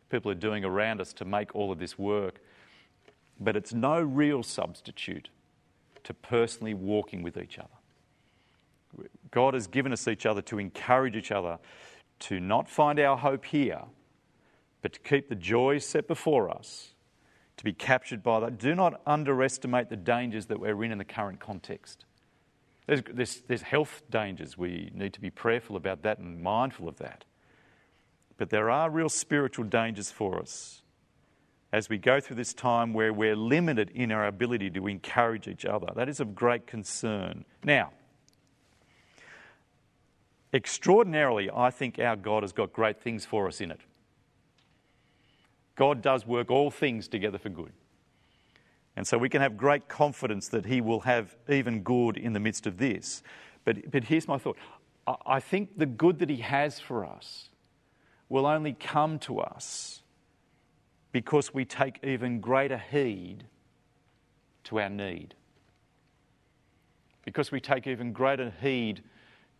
people 0.10 0.32
are 0.32 0.36
doing 0.36 0.64
around 0.64 1.02
us 1.02 1.14
to 1.14 1.26
make 1.26 1.56
all 1.56 1.72
of 1.72 1.80
this 1.80 1.98
work 1.98 2.40
but 3.42 3.56
it's 3.56 3.74
no 3.74 4.00
real 4.00 4.44
substitute 4.44 5.30
to 6.04 6.14
personally 6.14 6.76
walking 6.76 7.24
with 7.24 7.38
each 7.38 7.58
other. 7.58 9.10
God 9.32 9.56
has 9.56 9.68
given 9.68 9.92
us 9.92 10.08
each 10.08 10.26
other 10.26 10.42
to 10.44 10.60
encourage 10.60 11.16
each 11.16 11.32
other 11.32 11.58
to 12.22 12.40
not 12.40 12.70
find 12.70 13.00
our 13.00 13.18
hope 13.18 13.46
here, 13.46 13.84
but 14.82 14.94
to 14.94 15.00
keep 15.00 15.30
the 15.30 15.36
joys 15.36 15.86
set 15.86 16.08
before 16.08 16.50
us, 16.50 16.94
to 17.58 17.64
be 17.64 17.74
captured 17.74 18.24
by 18.24 18.40
that. 18.40 18.58
Do 18.58 18.74
not 18.76 19.02
underestimate 19.06 19.90
the 19.90 19.98
dangers 19.98 20.48
that 20.48 20.60
we're 20.60 20.84
in 20.84 20.92
in 20.92 20.98
the 20.98 21.06
current 21.06 21.40
context. 21.40 22.06
There's, 22.88 23.04
there's, 23.12 23.42
there's 23.48 23.62
health 23.62 24.02
dangers. 24.10 24.58
We 24.58 24.92
need 24.94 25.14
to 25.14 25.22
be 25.22 25.30
prayerful 25.30 25.76
about 25.76 26.04
that 26.04 26.18
and 26.18 26.42
mindful 26.42 26.88
of 26.88 26.98
that. 26.98 27.26
But 28.38 28.50
there 28.50 28.70
are 28.72 28.90
real 28.90 29.10
spiritual 29.10 29.66
dangers 29.66 30.10
for 30.10 30.40
us 30.40 30.82
as 31.72 31.90
we 31.90 31.98
go 31.98 32.20
through 32.20 32.36
this 32.36 32.54
time 32.54 32.94
where 32.94 33.14
we're 33.14 33.36
limited 33.36 33.92
in 33.92 34.12
our 34.12 34.26
ability 34.26 34.70
to 34.72 34.88
encourage 34.88 35.48
each 35.48 35.66
other. 35.66 35.88
That 35.96 36.10
is 36.10 36.20
of 36.20 36.36
great 36.36 36.68
concern. 36.68 37.46
Now, 37.64 37.92
extraordinarily, 40.54 41.50
I 41.54 41.70
think 41.70 42.00
our 42.00 42.16
God 42.16 42.44
has 42.44 42.52
got 42.52 42.74
great 42.74 43.02
things 43.02 43.26
for 43.26 43.48
us 43.48 43.62
in 43.62 43.72
it. 43.72 43.82
God 45.76 46.02
does 46.02 46.26
work 46.26 46.52
all 46.52 46.70
things 46.70 47.08
together 47.08 47.38
for 47.38 47.50
good. 47.50 47.72
And 48.96 49.08
so 49.08 49.18
we 49.18 49.30
can 49.30 49.42
have 49.42 49.58
great 49.58 49.88
confidence 49.88 50.50
that 50.50 50.66
He 50.66 50.82
will 50.82 51.02
have 51.02 51.36
even 51.50 51.82
good 51.82 52.18
in 52.18 52.34
the 52.34 52.40
midst 52.40 52.68
of 52.68 52.78
this. 52.78 53.24
But, 53.64 53.90
but 53.90 54.04
here's 54.04 54.28
my 54.28 54.38
thought 54.38 54.58
I 55.26 55.40
think 55.40 55.78
the 55.78 55.86
good 55.86 56.20
that 56.20 56.30
He 56.30 56.38
has 56.38 56.80
for 56.80 57.06
us 57.06 57.50
will 58.30 58.46
only 58.46 58.74
come 58.74 59.20
to 59.20 59.40
us 59.40 60.04
because 61.12 61.54
we 61.54 61.66
take 61.66 62.00
even 62.04 62.40
greater 62.40 62.78
heed 62.78 63.46
to 64.66 64.80
our 64.80 64.90
need. 64.90 65.36
Because 67.26 67.52
we 67.52 67.60
take 67.60 67.88
even 67.88 68.14
greater 68.14 68.54
heed 68.62 69.04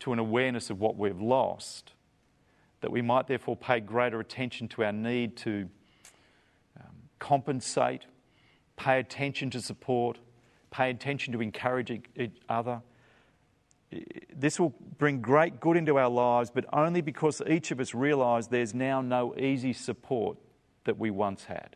to 0.02 0.14
an 0.14 0.20
awareness 0.20 0.70
of 0.70 0.80
what 0.80 0.98
we've 0.98 1.22
lost, 1.22 1.94
that 2.82 2.92
we 2.92 3.02
might 3.02 3.28
therefore 3.28 3.56
pay 3.56 3.80
greater 3.80 4.20
attention 4.20 4.68
to 4.68 4.84
our 4.84 4.92
need 4.92 5.38
to 5.38 5.70
um, 6.80 6.88
compensate, 7.20 8.06
pay 8.76 9.00
attention 9.00 9.52
to 9.52 9.62
support, 9.62 10.18
pay 10.72 10.90
attention 10.90 11.32
to 11.34 11.42
encourage 11.42 11.92
each 11.92 12.36
other. 12.50 12.82
This 14.36 14.60
will 14.60 14.74
bring 14.98 15.22
great 15.22 15.60
good 15.60 15.78
into 15.78 16.00
our 16.00 16.10
lives, 16.10 16.50
but 16.50 16.66
only 16.74 17.02
because 17.02 17.42
each 17.48 17.70
of 17.70 17.80
us 17.80 17.94
realise 17.94 18.48
there's 18.48 18.74
now 18.74 19.02
no 19.02 19.36
easy 19.38 19.74
support 19.74 20.38
that 20.86 20.98
we 20.98 21.12
once 21.12 21.44
had. 21.44 21.76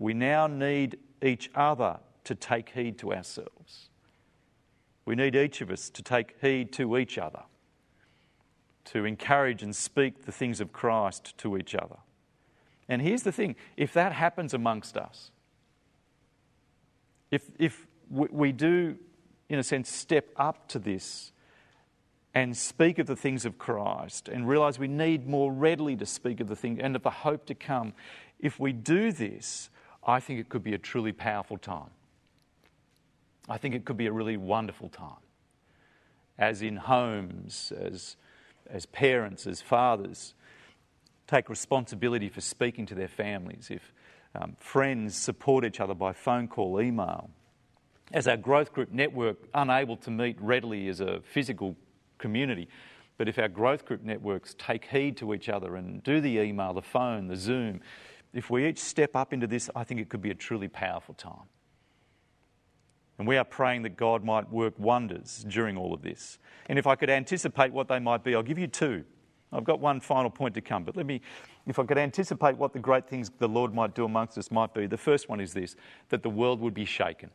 We 0.00 0.14
now 0.14 0.48
need 0.48 0.98
each 1.22 1.48
other 1.54 1.98
to 2.24 2.34
take 2.34 2.70
heed 2.70 2.98
to 2.98 3.14
ourselves. 3.14 3.90
We 5.04 5.14
need 5.14 5.36
each 5.36 5.60
of 5.60 5.70
us 5.70 5.90
to 5.90 6.02
take 6.02 6.36
heed 6.40 6.72
to 6.72 6.96
each 6.96 7.18
other, 7.18 7.42
to 8.86 9.04
encourage 9.04 9.62
and 9.62 9.74
speak 9.74 10.24
the 10.24 10.32
things 10.32 10.60
of 10.60 10.72
Christ 10.72 11.36
to 11.38 11.56
each 11.56 11.74
other. 11.74 11.96
And 12.88 13.02
here's 13.02 13.22
the 13.22 13.32
thing 13.32 13.56
if 13.76 13.92
that 13.94 14.12
happens 14.12 14.54
amongst 14.54 14.96
us, 14.96 15.30
If, 17.30 17.50
if 17.58 17.86
we 18.10 18.52
do, 18.52 18.96
in 19.48 19.58
a 19.58 19.62
sense, 19.62 19.90
step 19.90 20.28
up 20.36 20.68
to 20.68 20.78
this 20.78 21.32
and 22.34 22.56
speak 22.56 22.98
of 22.98 23.06
the 23.06 23.16
things 23.16 23.44
of 23.44 23.58
Christ 23.58 24.28
and 24.28 24.48
realize 24.48 24.78
we 24.78 24.88
need 24.88 25.26
more 25.26 25.52
readily 25.52 25.96
to 25.96 26.06
speak 26.06 26.40
of 26.40 26.48
the 26.48 26.56
thing 26.56 26.80
and 26.80 26.96
of 26.96 27.02
the 27.02 27.10
hope 27.10 27.46
to 27.46 27.54
come, 27.54 27.92
if 28.40 28.58
we 28.58 28.72
do 28.72 29.12
this, 29.12 29.70
I 30.06 30.20
think 30.20 30.40
it 30.40 30.48
could 30.48 30.64
be 30.64 30.74
a 30.74 30.78
truly 30.78 31.12
powerful 31.12 31.58
time. 31.58 31.90
I 33.48 33.58
think 33.58 33.74
it 33.74 33.84
could 33.84 33.96
be 33.96 34.06
a 34.06 34.12
really 34.12 34.36
wonderful 34.36 34.88
time. 34.88 35.22
As 36.38 36.62
in 36.62 36.76
homes, 36.76 37.72
as, 37.78 38.16
as 38.68 38.86
parents, 38.86 39.46
as 39.46 39.60
fathers, 39.60 40.34
take 41.26 41.48
responsibility 41.48 42.28
for 42.28 42.40
speaking 42.40 42.86
to 42.86 42.94
their 42.94 43.08
families. 43.08 43.68
If 43.70 43.92
um, 44.34 44.56
friends 44.58 45.16
support 45.16 45.64
each 45.64 45.80
other 45.80 45.94
by 45.94 46.12
phone 46.12 46.48
call, 46.48 46.80
email. 46.80 47.30
As 48.12 48.26
our 48.26 48.36
growth 48.36 48.72
group 48.72 48.90
network, 48.90 49.36
unable 49.54 49.96
to 49.98 50.10
meet 50.10 50.40
readily 50.40 50.88
as 50.88 51.00
a 51.00 51.20
physical 51.22 51.76
community, 52.18 52.68
but 53.16 53.28
if 53.28 53.38
our 53.38 53.48
growth 53.48 53.84
group 53.84 54.02
networks 54.02 54.54
take 54.58 54.86
heed 54.86 55.16
to 55.18 55.34
each 55.34 55.48
other 55.48 55.76
and 55.76 56.02
do 56.02 56.20
the 56.20 56.38
email, 56.38 56.72
the 56.72 56.82
phone, 56.82 57.28
the 57.28 57.36
Zoom, 57.36 57.80
if 58.32 58.50
we 58.50 58.66
each 58.66 58.80
step 58.80 59.14
up 59.14 59.32
into 59.32 59.46
this, 59.46 59.70
I 59.76 59.84
think 59.84 60.00
it 60.00 60.08
could 60.08 60.22
be 60.22 60.30
a 60.30 60.34
truly 60.34 60.68
powerful 60.68 61.14
time. 61.14 61.48
And 63.18 63.28
we 63.28 63.36
are 63.36 63.44
praying 63.44 63.82
that 63.82 63.96
God 63.96 64.24
might 64.24 64.50
work 64.50 64.74
wonders 64.78 65.44
during 65.48 65.76
all 65.76 65.94
of 65.94 66.02
this. 66.02 66.38
And 66.68 66.78
if 66.78 66.86
I 66.86 66.96
could 66.96 67.10
anticipate 67.10 67.72
what 67.72 67.88
they 67.88 67.98
might 67.98 68.24
be, 68.24 68.34
I'll 68.34 68.42
give 68.42 68.58
you 68.58 68.66
two. 68.66 69.04
I've 69.52 69.64
got 69.64 69.78
one 69.78 70.00
final 70.00 70.30
point 70.30 70.54
to 70.54 70.60
come, 70.60 70.82
but 70.82 70.96
let 70.96 71.06
me, 71.06 71.20
if 71.66 71.78
I 71.78 71.84
could 71.84 71.98
anticipate 71.98 72.56
what 72.56 72.72
the 72.72 72.80
great 72.80 73.08
things 73.08 73.30
the 73.38 73.46
Lord 73.46 73.72
might 73.72 73.94
do 73.94 74.04
amongst 74.04 74.36
us 74.36 74.50
might 74.50 74.74
be, 74.74 74.86
the 74.86 74.96
first 74.96 75.28
one 75.28 75.40
is 75.40 75.52
this 75.52 75.76
that 76.08 76.24
the 76.24 76.30
world 76.30 76.60
would 76.60 76.74
be 76.74 76.84
shaken. 76.84 77.30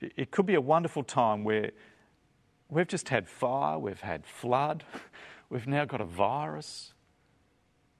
It 0.00 0.30
could 0.30 0.46
be 0.46 0.54
a 0.54 0.60
wonderful 0.60 1.02
time 1.02 1.42
where 1.42 1.72
we've 2.68 2.86
just 2.86 3.08
had 3.08 3.28
fire, 3.28 3.78
we've 3.78 4.00
had 4.00 4.24
flood, 4.24 4.84
we've 5.50 5.66
now 5.66 5.84
got 5.84 6.00
a 6.00 6.04
virus. 6.04 6.94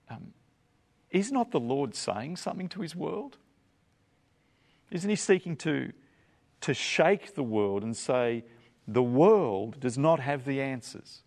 Um, 0.09 0.33
is 1.11 1.33
not 1.33 1.51
the 1.51 1.61
Lord 1.61 1.95
saying 1.95 2.37
something 2.37 2.69
to 2.69 2.83
his 2.83 2.95
world? 2.95 3.39
Isn't 4.90 5.11
he 5.11 5.16
seeking 5.16 5.57
to, 5.57 5.92
to 6.62 6.74
shake 6.74 7.35
the 7.35 7.42
world 7.42 7.83
and 7.83 7.96
say, 7.96 8.44
the 8.87 9.03
world 9.03 9.81
does 9.81 9.98
not 9.98 10.20
have 10.20 10.44
the 10.44 10.62
answers? 10.62 11.22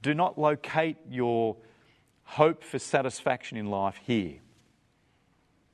Do 0.00 0.14
not 0.14 0.38
locate 0.38 0.96
your 1.08 1.56
hope 2.22 2.62
for 2.62 2.78
satisfaction 2.78 3.58
in 3.58 3.66
life 3.66 3.98
here. 4.04 4.38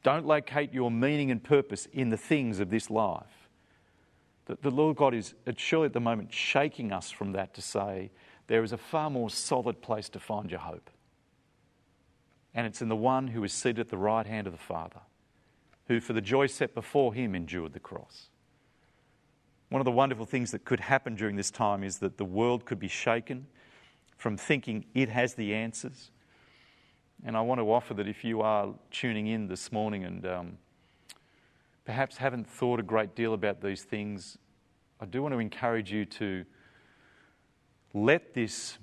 Don't 0.03 0.25
locate 0.25 0.73
your 0.73 0.91
meaning 0.91 1.31
and 1.31 1.43
purpose 1.43 1.87
in 1.93 2.09
the 2.09 2.17
things 2.17 2.59
of 2.59 2.71
this 2.71 2.89
life. 2.89 3.49
The, 4.47 4.57
the 4.63 4.71
Lord 4.71 4.97
God 4.97 5.15
is 5.15 5.35
surely 5.57 5.87
at 5.87 5.93
the 5.93 6.01
moment 6.01 6.33
shaking 6.33 6.91
us 6.91 7.11
from 7.11 7.33
that 7.33 7.53
to 7.55 7.63
say 7.63 8.11
there 8.47 8.65
is 8.65 8.73
a 8.73 8.79
far 8.79 9.11
more 9.11 9.29
solid 9.29 9.83
place 9.83 10.09
to 10.11 10.19
find 10.19 10.51
your 10.51 10.61
hope. 10.61 10.91
And 12.55 12.67
it's 12.67 12.81
in 12.81 12.89
the 12.89 12.97
one 12.97 13.29
who 13.29 13.45
is 13.45 13.53
seated 13.53 13.81
at 13.81 13.89
the 13.91 13.99
right 13.99 14.27
hand 14.27 14.47
of 14.47 14.53
the 14.53 14.59
Father 14.59 15.01
who, 15.91 15.99
for 15.99 16.13
the 16.13 16.21
joy 16.21 16.47
set 16.47 16.73
before 16.73 17.13
him, 17.13 17.35
endured 17.35 17.73
the 17.73 17.81
cross. 17.81 18.29
One 19.71 19.81
of 19.81 19.85
the 19.85 19.91
wonderful 19.91 20.25
things 20.25 20.53
that 20.53 20.65
could 20.65 20.79
happen 20.79 21.17
during 21.17 21.35
this 21.35 21.51
time 21.51 21.83
is 21.83 21.99
that 21.99 22.17
the 22.17 22.25
world 22.25 22.65
could 22.65 22.79
be 22.79 22.87
shaken 22.87 23.49
from 24.17 24.37
thinking 24.37 24.85
it 24.95 25.09
has 25.09 25.35
the 25.35 25.53
answers. 25.53 26.13
And 27.27 27.37
I 27.37 27.41
want 27.41 27.59
to 27.61 27.65
offer 27.73 27.93
that 27.95 28.07
if 28.07 28.23
you 28.23 28.41
are 28.41 28.73
tuning 28.93 29.27
in 29.27 29.49
this 29.49 29.73
morning 29.73 30.05
and 30.05 30.25
um, 30.27 30.59
perhaps 31.85 32.19
haven't 32.19 32.49
thought 32.49 32.79
a 32.79 32.85
great 32.85 33.17
deal 33.17 33.35
about 33.35 33.61
these 33.61 33.83
things, 33.83 34.39
I 35.01 35.07
do 35.07 35.23
want 35.23 35.35
to 35.35 35.41
encourage 35.41 35.91
you 35.91 36.05
to 36.05 36.45
let 37.95 38.33
this 38.33 38.79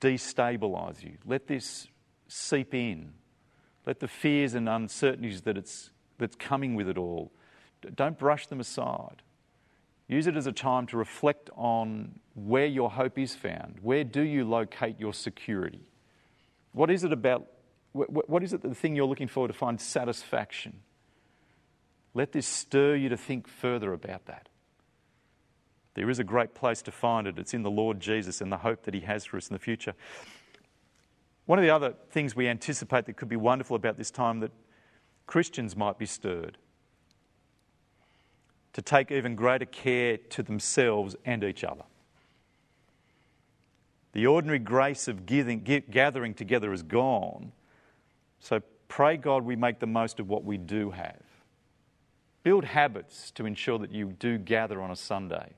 destabilize 0.00 1.02
you, 1.02 1.16
let 1.26 1.48
this 1.48 1.88
seep 2.28 2.74
in 2.74 3.12
let 3.90 3.98
the 3.98 4.06
fears 4.06 4.54
and 4.54 4.68
uncertainties 4.68 5.40
that 5.40 5.58
it's, 5.58 5.90
that's 6.16 6.36
coming 6.36 6.76
with 6.76 6.88
it 6.88 6.96
all, 6.96 7.32
don't 7.96 8.16
brush 8.16 8.46
them 8.46 8.60
aside. 8.60 9.20
Use 10.06 10.28
it 10.28 10.36
as 10.36 10.46
a 10.46 10.52
time 10.52 10.86
to 10.86 10.96
reflect 10.96 11.50
on 11.56 12.20
where 12.36 12.66
your 12.66 12.88
hope 12.88 13.18
is 13.18 13.34
found. 13.34 13.78
Where 13.82 14.04
do 14.04 14.22
you 14.22 14.44
locate 14.44 15.00
your 15.00 15.12
security? 15.12 15.88
What 16.70 16.88
is 16.88 17.02
it 17.02 17.12
about? 17.12 17.48
What 17.92 18.44
is 18.44 18.52
it 18.52 18.62
the 18.62 18.76
thing 18.76 18.94
you're 18.94 19.06
looking 19.06 19.26
for 19.26 19.48
to 19.48 19.52
find 19.52 19.80
satisfaction? 19.80 20.82
Let 22.14 22.30
this 22.30 22.46
stir 22.46 22.94
you 22.94 23.08
to 23.08 23.16
think 23.16 23.48
further 23.48 23.92
about 23.92 24.26
that. 24.26 24.48
There 25.94 26.08
is 26.08 26.20
a 26.20 26.24
great 26.24 26.54
place 26.54 26.80
to 26.82 26.92
find 26.92 27.26
it. 27.26 27.40
It's 27.40 27.54
in 27.54 27.64
the 27.64 27.72
Lord 27.72 27.98
Jesus 27.98 28.40
and 28.40 28.52
the 28.52 28.58
hope 28.58 28.84
that 28.84 28.94
He 28.94 29.00
has 29.00 29.24
for 29.24 29.36
us 29.36 29.48
in 29.48 29.54
the 29.54 29.58
future. 29.58 29.94
One 31.50 31.58
of 31.58 31.64
the 31.64 31.70
other 31.70 31.94
things 32.12 32.36
we 32.36 32.46
anticipate 32.46 33.06
that 33.06 33.16
could 33.16 33.28
be 33.28 33.34
wonderful 33.34 33.74
about 33.74 33.98
this 33.98 34.12
time 34.12 34.38
that 34.38 34.52
Christians 35.26 35.74
might 35.74 35.98
be 35.98 36.06
stirred 36.06 36.58
to 38.72 38.80
take 38.80 39.10
even 39.10 39.34
greater 39.34 39.64
care 39.64 40.16
to 40.16 40.44
themselves 40.44 41.16
and 41.24 41.42
each 41.42 41.64
other. 41.64 41.82
The 44.12 44.28
ordinary 44.28 44.60
grace 44.60 45.08
of 45.08 45.26
gathering 45.26 46.34
together 46.34 46.72
is 46.72 46.84
gone, 46.84 47.50
so 48.38 48.60
pray 48.86 49.16
God 49.16 49.42
we 49.42 49.56
make 49.56 49.80
the 49.80 49.88
most 49.88 50.20
of 50.20 50.28
what 50.28 50.44
we 50.44 50.56
do 50.56 50.90
have. 50.90 51.24
Build 52.44 52.64
habits 52.64 53.32
to 53.32 53.44
ensure 53.44 53.80
that 53.80 53.90
you 53.90 54.14
do 54.20 54.38
gather 54.38 54.80
on 54.80 54.92
a 54.92 54.96
Sunday. 54.96 55.54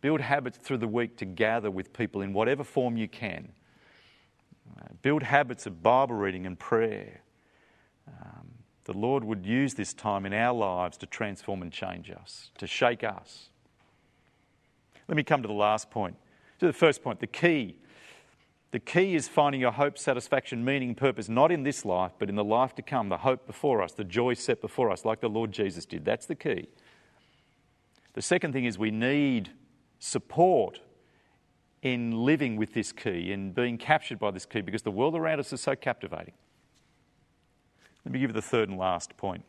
Build 0.00 0.20
habits 0.20 0.58
through 0.58 0.78
the 0.78 0.88
week 0.88 1.16
to 1.18 1.24
gather 1.24 1.70
with 1.70 1.92
people 1.92 2.20
in 2.20 2.32
whatever 2.32 2.64
form 2.64 2.96
you 2.96 3.06
can 3.06 3.52
build 5.02 5.22
habits 5.22 5.66
of 5.66 5.82
Bible 5.82 6.14
reading 6.14 6.46
and 6.46 6.58
prayer. 6.58 7.20
Um, 8.08 8.48
the 8.84 8.92
Lord 8.92 9.24
would 9.24 9.44
use 9.44 9.74
this 9.74 9.92
time 9.92 10.26
in 10.26 10.32
our 10.32 10.54
lives 10.54 10.96
to 10.98 11.06
transform 11.06 11.62
and 11.62 11.72
change 11.72 12.10
us, 12.10 12.50
to 12.58 12.66
shake 12.66 13.04
us. 13.04 13.50
Let 15.08 15.16
me 15.16 15.22
come 15.22 15.42
to 15.42 15.48
the 15.48 15.54
last 15.54 15.90
point. 15.90 16.16
To 16.60 16.66
the 16.66 16.72
first 16.72 17.02
point, 17.02 17.20
the 17.20 17.26
key. 17.26 17.76
The 18.70 18.80
key 18.80 19.14
is 19.14 19.28
finding 19.28 19.60
your 19.60 19.72
hope, 19.72 19.98
satisfaction, 19.98 20.64
meaning, 20.64 20.94
purpose, 20.94 21.28
not 21.28 21.52
in 21.52 21.62
this 21.62 21.84
life, 21.84 22.12
but 22.18 22.28
in 22.28 22.34
the 22.34 22.44
life 22.44 22.74
to 22.76 22.82
come, 22.82 23.08
the 23.08 23.18
hope 23.18 23.46
before 23.46 23.82
us, 23.82 23.92
the 23.92 24.04
joy 24.04 24.34
set 24.34 24.60
before 24.60 24.90
us, 24.90 25.04
like 25.04 25.20
the 25.20 25.28
Lord 25.28 25.52
Jesus 25.52 25.84
did. 25.84 26.04
That's 26.04 26.26
the 26.26 26.34
key. 26.34 26.68
The 28.14 28.22
second 28.22 28.52
thing 28.52 28.64
is 28.64 28.78
we 28.78 28.90
need 28.90 29.50
support 29.98 30.80
in 31.84 32.24
living 32.24 32.56
with 32.56 32.72
this 32.72 32.92
key 32.92 33.30
and 33.30 33.54
being 33.54 33.76
captured 33.76 34.18
by 34.18 34.30
this 34.30 34.46
key 34.46 34.62
because 34.62 34.82
the 34.82 34.90
world 34.90 35.14
around 35.14 35.38
us 35.38 35.52
is 35.52 35.60
so 35.60 35.76
captivating. 35.76 36.32
Let 38.04 38.12
me 38.12 38.18
give 38.18 38.30
you 38.30 38.34
the 38.34 38.42
third 38.42 38.70
and 38.70 38.78
last 38.78 39.16
point, 39.18 39.44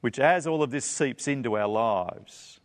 which, 0.00 0.18
as 0.18 0.46
all 0.46 0.62
of 0.62 0.70
this 0.70 0.86
seeps 0.86 1.28
into 1.28 1.56
our 1.56 1.68
lives, 1.68 2.60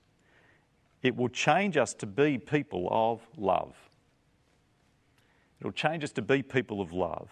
it 1.01 1.15
will 1.15 1.27
change 1.27 1.75
us 1.75 1.93
to 1.95 2.05
be 2.05 2.37
people 2.37 2.87
of 2.89 3.21
love. 3.37 3.75
It 5.59 5.65
will 5.65 5.73
change 5.73 6.05
us 6.05 6.11
to 6.13 6.21
be 6.21 6.41
people 6.41 6.79
of 6.79 6.93
love, 6.93 7.29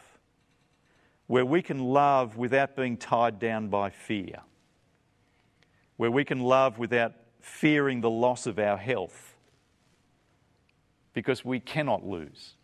where 1.28 1.46
we 1.46 1.62
can 1.62 1.80
love 1.80 2.36
without 2.36 2.76
being 2.76 2.98
tied 2.98 3.40
down 3.40 3.70
by 3.70 3.90
fear, 3.90 4.42
where 5.96 6.12
we 6.12 6.26
can 6.26 6.42
love 6.42 6.78
without 6.78 7.14
fearing 7.40 8.02
the 8.02 8.10
loss 8.10 8.46
of 8.46 8.60
our 8.60 8.78
health 8.78 9.31
because 11.14 11.44
we 11.44 11.60
cannot 11.60 12.06
lose. 12.06 12.56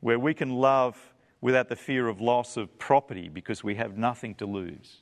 Where 0.00 0.18
we 0.18 0.34
can 0.34 0.50
love 0.50 0.96
without 1.40 1.68
the 1.68 1.76
fear 1.76 2.08
of 2.08 2.20
loss 2.20 2.56
of 2.56 2.78
property 2.78 3.28
because 3.28 3.62
we 3.62 3.74
have 3.74 3.96
nothing 3.98 4.34
to 4.36 4.46
lose. 4.46 4.98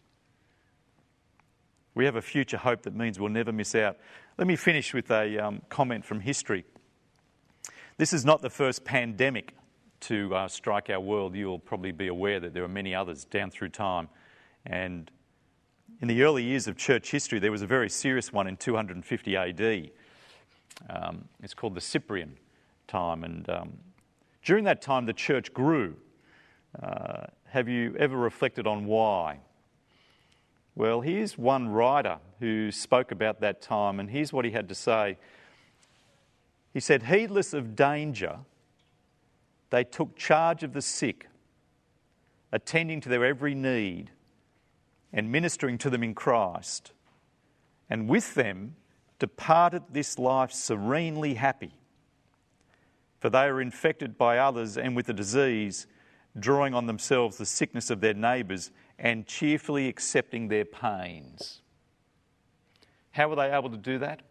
We 1.95 2.05
have 2.05 2.17
a 2.17 2.23
future 2.23 2.57
hope 2.57 2.83
that 2.83 2.95
means 2.95 3.19
we'll 3.19 3.31
never 3.31 3.53
miss 3.53 3.75
out. 3.75 3.99
Let 4.39 4.47
me 4.47 4.57
finish 4.57 4.95
with 4.95 5.11
a 5.11 5.39
um, 5.39 5.63
comment 5.69 6.05
from 6.05 6.21
history. 6.21 6.65
This 7.99 8.13
is 8.13 8.25
not 8.25 8.41
the 8.41 8.51
first 8.51 8.85
pandemic 8.85 9.55
to 10.01 10.35
uh, 10.35 10.49
strike 10.49 10.89
our 10.89 11.01
world. 11.01 11.35
You'll 11.35 11.59
probably 11.59 11.93
be 11.93 12.07
aware 12.07 12.41
that 12.41 12.55
there 12.55 12.65
are 12.65 12.69
many 12.69 12.95
others 12.95 13.25
down 13.25 13.51
through 13.51 13.69
time. 13.71 14.09
And 14.65 15.11
in 16.01 16.09
the 16.09 16.23
early 16.23 16.43
years 16.43 16.67
of 16.67 16.77
church 16.77 17.11
history, 17.11 17.39
there 17.39 17.53
was 17.53 17.61
a 17.61 17.67
very 17.67 17.91
serious 17.91 18.33
one 18.33 18.47
in 18.47 18.57
250 18.57 19.37
AD 19.37 19.91
um, 20.89 21.29
it's 21.43 21.55
called 21.55 21.75
the 21.75 21.81
Cyprian 21.81 22.37
time. 22.89 23.25
And 23.25 23.49
um, 23.49 23.73
during 24.45 24.65
that 24.65 24.83
time, 24.83 25.07
the 25.07 25.13
church 25.13 25.53
grew. 25.53 25.97
Uh, 26.83 27.27
have 27.49 27.69
you 27.69 27.97
ever 27.99 28.17
reflected 28.17 28.67
on 28.67 28.87
why? 28.87 29.41
Well, 30.75 31.01
here's 31.01 31.37
one 31.37 31.69
writer 31.69 32.19
who 32.39 32.71
spoke 32.71 33.13
about 33.13 33.41
that 33.41 33.61
time, 33.61 34.01
and 34.01 34.09
here's 34.09 34.33
what 34.33 34.45
he 34.45 34.51
had 34.53 34.69
to 34.69 34.75
say. 34.75 35.19
He 36.73 36.81
said, 36.81 37.03
Heedless 37.03 37.53
of 37.53 37.75
danger, 37.75 38.39
they 39.71 39.85
took 39.85 40.17
charge 40.17 40.63
of 40.63 40.73
the 40.73 40.83
sick, 40.83 41.29
attending 42.53 43.01
to 43.03 43.09
their 43.09 43.25
every 43.25 43.55
need 43.55 44.11
and 45.13 45.31
ministering 45.31 45.77
to 45.79 45.91
them 45.91 46.05
in 46.05 46.15
Christ, 46.15 46.93
and 47.89 48.09
with 48.09 48.35
them 48.35 48.77
departed 49.21 49.83
this 49.93 50.19
life 50.19 50.51
serenely 50.51 51.35
happy. 51.35 51.73
For 53.21 53.31
they 53.31 53.53
were 53.53 53.61
infected 53.61 54.19
by 54.19 54.39
others 54.39 54.77
and 54.77 54.97
with 54.97 55.07
the 55.07 55.13
disease, 55.13 55.87
drawing 56.39 56.75
on 56.75 56.87
themselves 56.87 57.37
the 57.37 57.47
sickness 57.47 57.91
of 57.91 58.01
their 58.01 58.15
neighbours 58.15 58.73
and 58.99 59.27
cheerfully 59.27 59.87
accepting 59.89 60.49
their 60.49 60.65
pains. 60.65 61.61
How 63.13 63.29
were 63.29 63.37
they 63.37 63.53
able 63.53 63.71
to 63.71 63.77
do 63.77 63.99
that? 63.99 64.23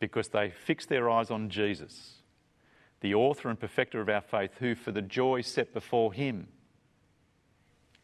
Because 0.00 0.28
they 0.28 0.50
fixed 0.50 0.88
their 0.88 1.08
eyes 1.08 1.30
on 1.30 1.48
Jesus, 1.48 2.16
the 3.00 3.14
author 3.14 3.48
and 3.48 3.58
perfecter 3.58 4.00
of 4.00 4.08
our 4.08 4.20
faith, 4.20 4.58
who, 4.58 4.74
for 4.74 4.90
the 4.90 5.02
joy 5.02 5.42
set 5.42 5.72
before 5.72 6.12
him, 6.12 6.48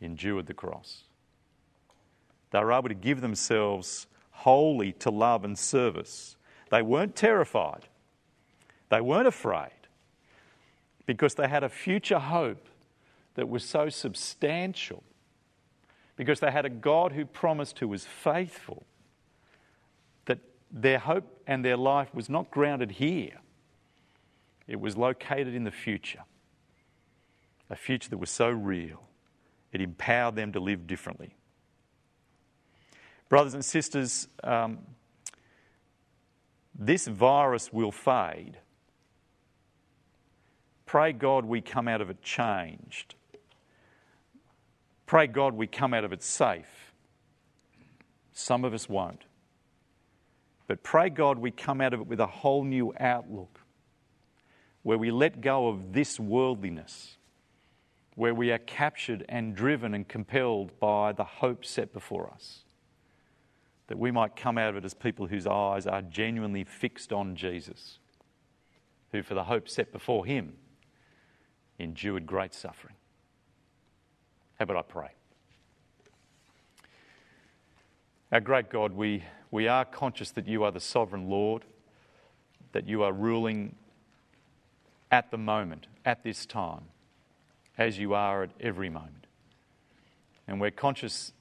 endured 0.00 0.46
the 0.46 0.54
cross. 0.54 1.04
They 2.50 2.60
were 2.60 2.72
able 2.72 2.88
to 2.88 2.94
give 2.94 3.20
themselves 3.20 4.06
wholly 4.42 4.92
to 4.92 5.10
love 5.10 5.44
and 5.44 5.56
service. 5.56 6.36
They 6.70 6.82
weren't 6.82 7.14
terrified, 7.14 7.86
they 8.88 9.00
weren't 9.00 9.28
afraid, 9.28 9.70
because 11.06 11.34
they 11.34 11.46
had 11.46 11.62
a 11.62 11.68
future 11.68 12.18
hope 12.18 12.66
that 13.34 13.48
was 13.48 13.64
so 13.64 13.88
substantial, 13.88 15.04
because 16.16 16.40
they 16.40 16.50
had 16.50 16.64
a 16.64 16.70
God 16.70 17.12
who 17.12 17.24
promised 17.24 17.78
who 17.78 17.88
was 17.88 18.04
faithful, 18.04 18.82
that 20.24 20.40
their 20.70 20.98
hope 20.98 21.42
and 21.46 21.64
their 21.64 21.76
life 21.76 22.12
was 22.12 22.28
not 22.28 22.50
grounded 22.50 22.92
here, 22.92 23.38
it 24.66 24.80
was 24.80 24.96
located 24.96 25.54
in 25.54 25.64
the 25.64 25.70
future. 25.70 26.24
A 27.70 27.76
future 27.76 28.10
that 28.10 28.18
was 28.18 28.30
so 28.30 28.50
real, 28.50 29.02
it 29.72 29.80
empowered 29.80 30.34
them 30.34 30.52
to 30.52 30.60
live 30.60 30.86
differently. 30.86 31.36
Brothers 33.32 33.54
and 33.54 33.64
sisters, 33.64 34.28
um, 34.44 34.80
this 36.78 37.06
virus 37.06 37.72
will 37.72 37.90
fade. 37.90 38.58
Pray 40.84 41.14
God 41.14 41.46
we 41.46 41.62
come 41.62 41.88
out 41.88 42.02
of 42.02 42.10
it 42.10 42.20
changed. 42.20 43.14
Pray 45.06 45.28
God 45.28 45.54
we 45.54 45.66
come 45.66 45.94
out 45.94 46.04
of 46.04 46.12
it 46.12 46.22
safe. 46.22 46.92
Some 48.34 48.66
of 48.66 48.74
us 48.74 48.86
won't. 48.86 49.22
But 50.66 50.82
pray 50.82 51.08
God 51.08 51.38
we 51.38 51.50
come 51.50 51.80
out 51.80 51.94
of 51.94 52.00
it 52.00 52.06
with 52.06 52.20
a 52.20 52.26
whole 52.26 52.64
new 52.64 52.92
outlook 53.00 53.60
where 54.82 54.98
we 54.98 55.10
let 55.10 55.40
go 55.40 55.68
of 55.68 55.94
this 55.94 56.20
worldliness, 56.20 57.16
where 58.14 58.34
we 58.34 58.52
are 58.52 58.58
captured 58.58 59.24
and 59.26 59.54
driven 59.54 59.94
and 59.94 60.06
compelled 60.06 60.78
by 60.78 61.12
the 61.12 61.24
hope 61.24 61.64
set 61.64 61.94
before 61.94 62.30
us 62.30 62.64
that 63.92 63.98
we 63.98 64.10
might 64.10 64.34
come 64.34 64.56
out 64.56 64.70
of 64.70 64.76
it 64.76 64.86
as 64.86 64.94
people 64.94 65.26
whose 65.26 65.46
eyes 65.46 65.86
are 65.86 66.00
genuinely 66.00 66.64
fixed 66.64 67.12
on 67.12 67.36
Jesus, 67.36 67.98
who, 69.10 69.22
for 69.22 69.34
the 69.34 69.44
hope 69.44 69.68
set 69.68 69.92
before 69.92 70.24
him, 70.24 70.54
endured 71.78 72.24
great 72.24 72.54
suffering. 72.54 72.94
How 74.58 74.62
about 74.62 74.78
I 74.78 74.80
pray? 74.80 75.08
Our 78.32 78.40
great 78.40 78.70
God, 78.70 78.94
we, 78.94 79.24
we 79.50 79.68
are 79.68 79.84
conscious 79.84 80.30
that 80.30 80.48
you 80.48 80.64
are 80.64 80.70
the 80.70 80.80
sovereign 80.80 81.28
Lord, 81.28 81.66
that 82.72 82.88
you 82.88 83.02
are 83.02 83.12
ruling 83.12 83.74
at 85.10 85.30
the 85.30 85.36
moment, 85.36 85.86
at 86.06 86.24
this 86.24 86.46
time, 86.46 86.84
as 87.76 87.98
you 87.98 88.14
are 88.14 88.44
at 88.44 88.52
every 88.58 88.88
moment. 88.88 89.26
And 90.48 90.62
we're 90.62 90.70
conscious 90.70 91.34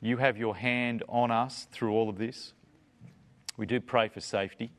you 0.00 0.18
have 0.18 0.36
your 0.36 0.54
hand 0.56 1.02
on 1.08 1.30
us 1.30 1.66
through 1.72 1.92
all 1.92 2.08
of 2.08 2.18
this. 2.18 2.52
We 3.56 3.66
do 3.66 3.80
pray 3.80 4.08
for 4.08 4.20
safety, 4.20 4.70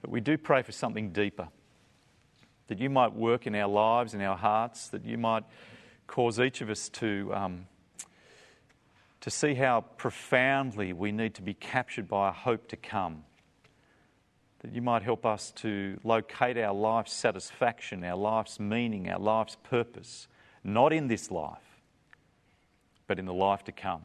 but 0.00 0.10
we 0.10 0.20
do 0.20 0.36
pray 0.36 0.62
for 0.62 0.72
something 0.72 1.12
deeper. 1.12 1.48
That 2.68 2.78
you 2.78 2.90
might 2.90 3.14
work 3.14 3.46
in 3.46 3.54
our 3.54 3.68
lives, 3.68 4.14
in 4.14 4.20
our 4.20 4.36
hearts, 4.36 4.88
that 4.88 5.04
you 5.04 5.16
might 5.16 5.44
cause 6.06 6.38
each 6.38 6.60
of 6.60 6.68
us 6.68 6.90
to, 6.90 7.30
um, 7.34 7.66
to 9.20 9.30
see 9.30 9.54
how 9.54 9.80
profoundly 9.96 10.92
we 10.92 11.12
need 11.12 11.34
to 11.34 11.42
be 11.42 11.54
captured 11.54 12.08
by 12.08 12.28
a 12.28 12.32
hope 12.32 12.68
to 12.68 12.76
come. 12.76 13.24
That 14.60 14.74
you 14.74 14.82
might 14.82 15.02
help 15.02 15.24
us 15.24 15.50
to 15.56 15.98
locate 16.04 16.58
our 16.58 16.74
life's 16.74 17.12
satisfaction, 17.12 18.04
our 18.04 18.16
life's 18.16 18.60
meaning, 18.60 19.08
our 19.08 19.18
life's 19.18 19.56
purpose, 19.62 20.28
not 20.62 20.92
in 20.92 21.08
this 21.08 21.30
life, 21.30 21.71
but 23.06 23.18
in 23.18 23.26
the 23.26 23.34
life 23.34 23.64
to 23.64 23.72
come. 23.72 24.02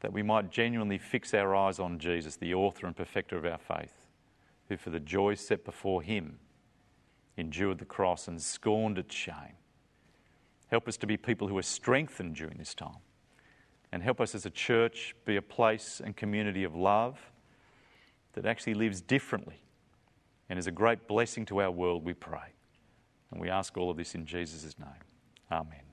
That 0.00 0.12
we 0.12 0.22
might 0.22 0.50
genuinely 0.50 0.98
fix 0.98 1.34
our 1.34 1.54
eyes 1.54 1.78
on 1.78 1.98
Jesus, 1.98 2.36
the 2.36 2.54
author 2.54 2.86
and 2.86 2.96
perfecter 2.96 3.36
of 3.36 3.44
our 3.44 3.58
faith, 3.58 4.06
who 4.68 4.76
for 4.76 4.90
the 4.90 5.00
joy 5.00 5.34
set 5.34 5.64
before 5.64 6.02
him 6.02 6.38
endured 7.36 7.78
the 7.78 7.84
cross 7.84 8.28
and 8.28 8.40
scorned 8.40 8.98
its 8.98 9.14
shame. 9.14 9.56
Help 10.68 10.86
us 10.86 10.96
to 10.98 11.06
be 11.06 11.16
people 11.16 11.48
who 11.48 11.58
are 11.58 11.62
strengthened 11.62 12.36
during 12.36 12.56
this 12.58 12.74
time. 12.74 13.02
And 13.92 14.02
help 14.02 14.20
us 14.20 14.34
as 14.36 14.46
a 14.46 14.50
church 14.50 15.16
be 15.24 15.36
a 15.36 15.42
place 15.42 16.00
and 16.04 16.16
community 16.16 16.62
of 16.62 16.76
love 16.76 17.18
that 18.34 18.46
actually 18.46 18.74
lives 18.74 19.00
differently 19.00 19.60
and 20.48 20.58
is 20.58 20.68
a 20.68 20.72
great 20.72 21.08
blessing 21.08 21.44
to 21.46 21.60
our 21.60 21.70
world, 21.70 22.04
we 22.04 22.14
pray. 22.14 22.54
And 23.30 23.40
we 23.40 23.50
ask 23.50 23.76
all 23.76 23.90
of 23.90 23.96
this 23.96 24.14
in 24.14 24.26
Jesus' 24.26 24.78
name. 24.78 24.88
Amen. 25.50 25.89